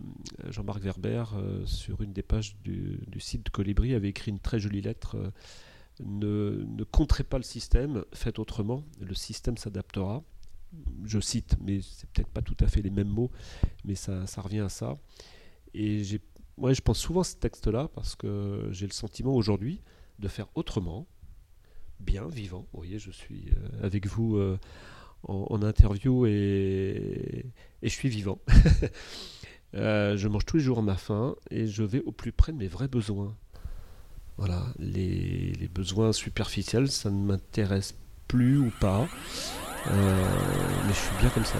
Jean-Marc 0.50 0.82
Verber, 0.82 1.24
euh, 1.36 1.66
sur 1.66 2.02
une 2.02 2.14
des 2.14 2.24
pages 2.24 2.58
du, 2.64 3.00
site 3.20 3.46
de 3.46 3.50
Colibri, 3.50 3.94
avait 3.94 4.10
écrit 4.10 4.32
une 4.32 4.40
très 4.40 4.60
jolie 4.60 4.82
lettre. 4.82 5.16
Euh, 5.16 5.30
ne, 6.04 6.64
ne 6.64 6.84
pas 6.84 7.38
le 7.38 7.44
système, 7.44 8.06
faites 8.14 8.40
autrement, 8.40 8.84
le 9.02 9.14
système 9.14 9.58
s'adaptera. 9.58 10.24
Je 11.06 11.20
cite, 11.20 11.58
mais 11.62 11.80
c'est 11.82 12.10
peut-être 12.10 12.30
pas 12.30 12.42
tout 12.42 12.58
à 12.60 12.68
fait 12.68 12.82
les 12.82 12.90
mêmes 12.90 13.08
mots, 13.08 13.32
mais 13.86 13.96
ça, 13.96 14.28
ça 14.28 14.42
revient 14.42 14.60
à 14.60 14.70
ça. 14.70 14.96
Et 15.74 16.04
j'ai, 16.04 16.20
moi, 16.58 16.74
je 16.74 16.82
pense 16.82 17.00
souvent 17.00 17.22
à 17.22 17.24
ce 17.24 17.36
texte-là 17.36 17.89
parce 17.93 18.15
que 18.15 18.67
j'ai 18.72 18.88
le 18.88 18.93
sentiment 18.93 19.34
aujourd'hui 19.34 19.82
de 20.20 20.28
faire 20.28 20.48
autrement, 20.56 21.08
bien, 22.00 22.28
vivant. 22.28 22.65
Vous 22.74 22.80
voyez, 22.80 23.00
je 23.00 23.12
suis 23.12 23.52
avec 23.82 24.08
vous 24.08 24.39
en, 25.24 25.62
interview 25.62 26.26
et, 26.26 27.46
je 27.82 27.89
suis 27.89 28.10
vivant. 28.10 28.39
Euh, 29.76 30.15
je 30.15 30.30
mange 30.30 30.46
tous 30.46 30.58
les 30.58 30.63
jours 30.63 30.82
ma 30.82 30.96
faim 30.96 31.36
et 31.52 31.67
je 31.67 31.84
vais 31.84 32.02
au 32.04 32.13
plus 32.13 32.32
près 32.32 32.54
de 32.54 32.58
mes 32.58 32.67
vrais 32.67 32.88
besoins. 32.88 33.36
Voilà, 34.38 34.65
les, 34.80 35.70
besoins 35.74 36.13
superficiels, 36.13 36.89
ça 36.89 37.10
ne 37.10 37.22
m'intéresse 37.22 37.96
plus 38.28 38.58
ou 38.58 38.72
pas. 38.80 39.08
Euh, 39.88 40.26
mais 40.86 40.93
je 40.93 41.00
suis 41.00 41.17
bien 41.20 41.30
comme 41.30 41.46
ça. 41.46 41.60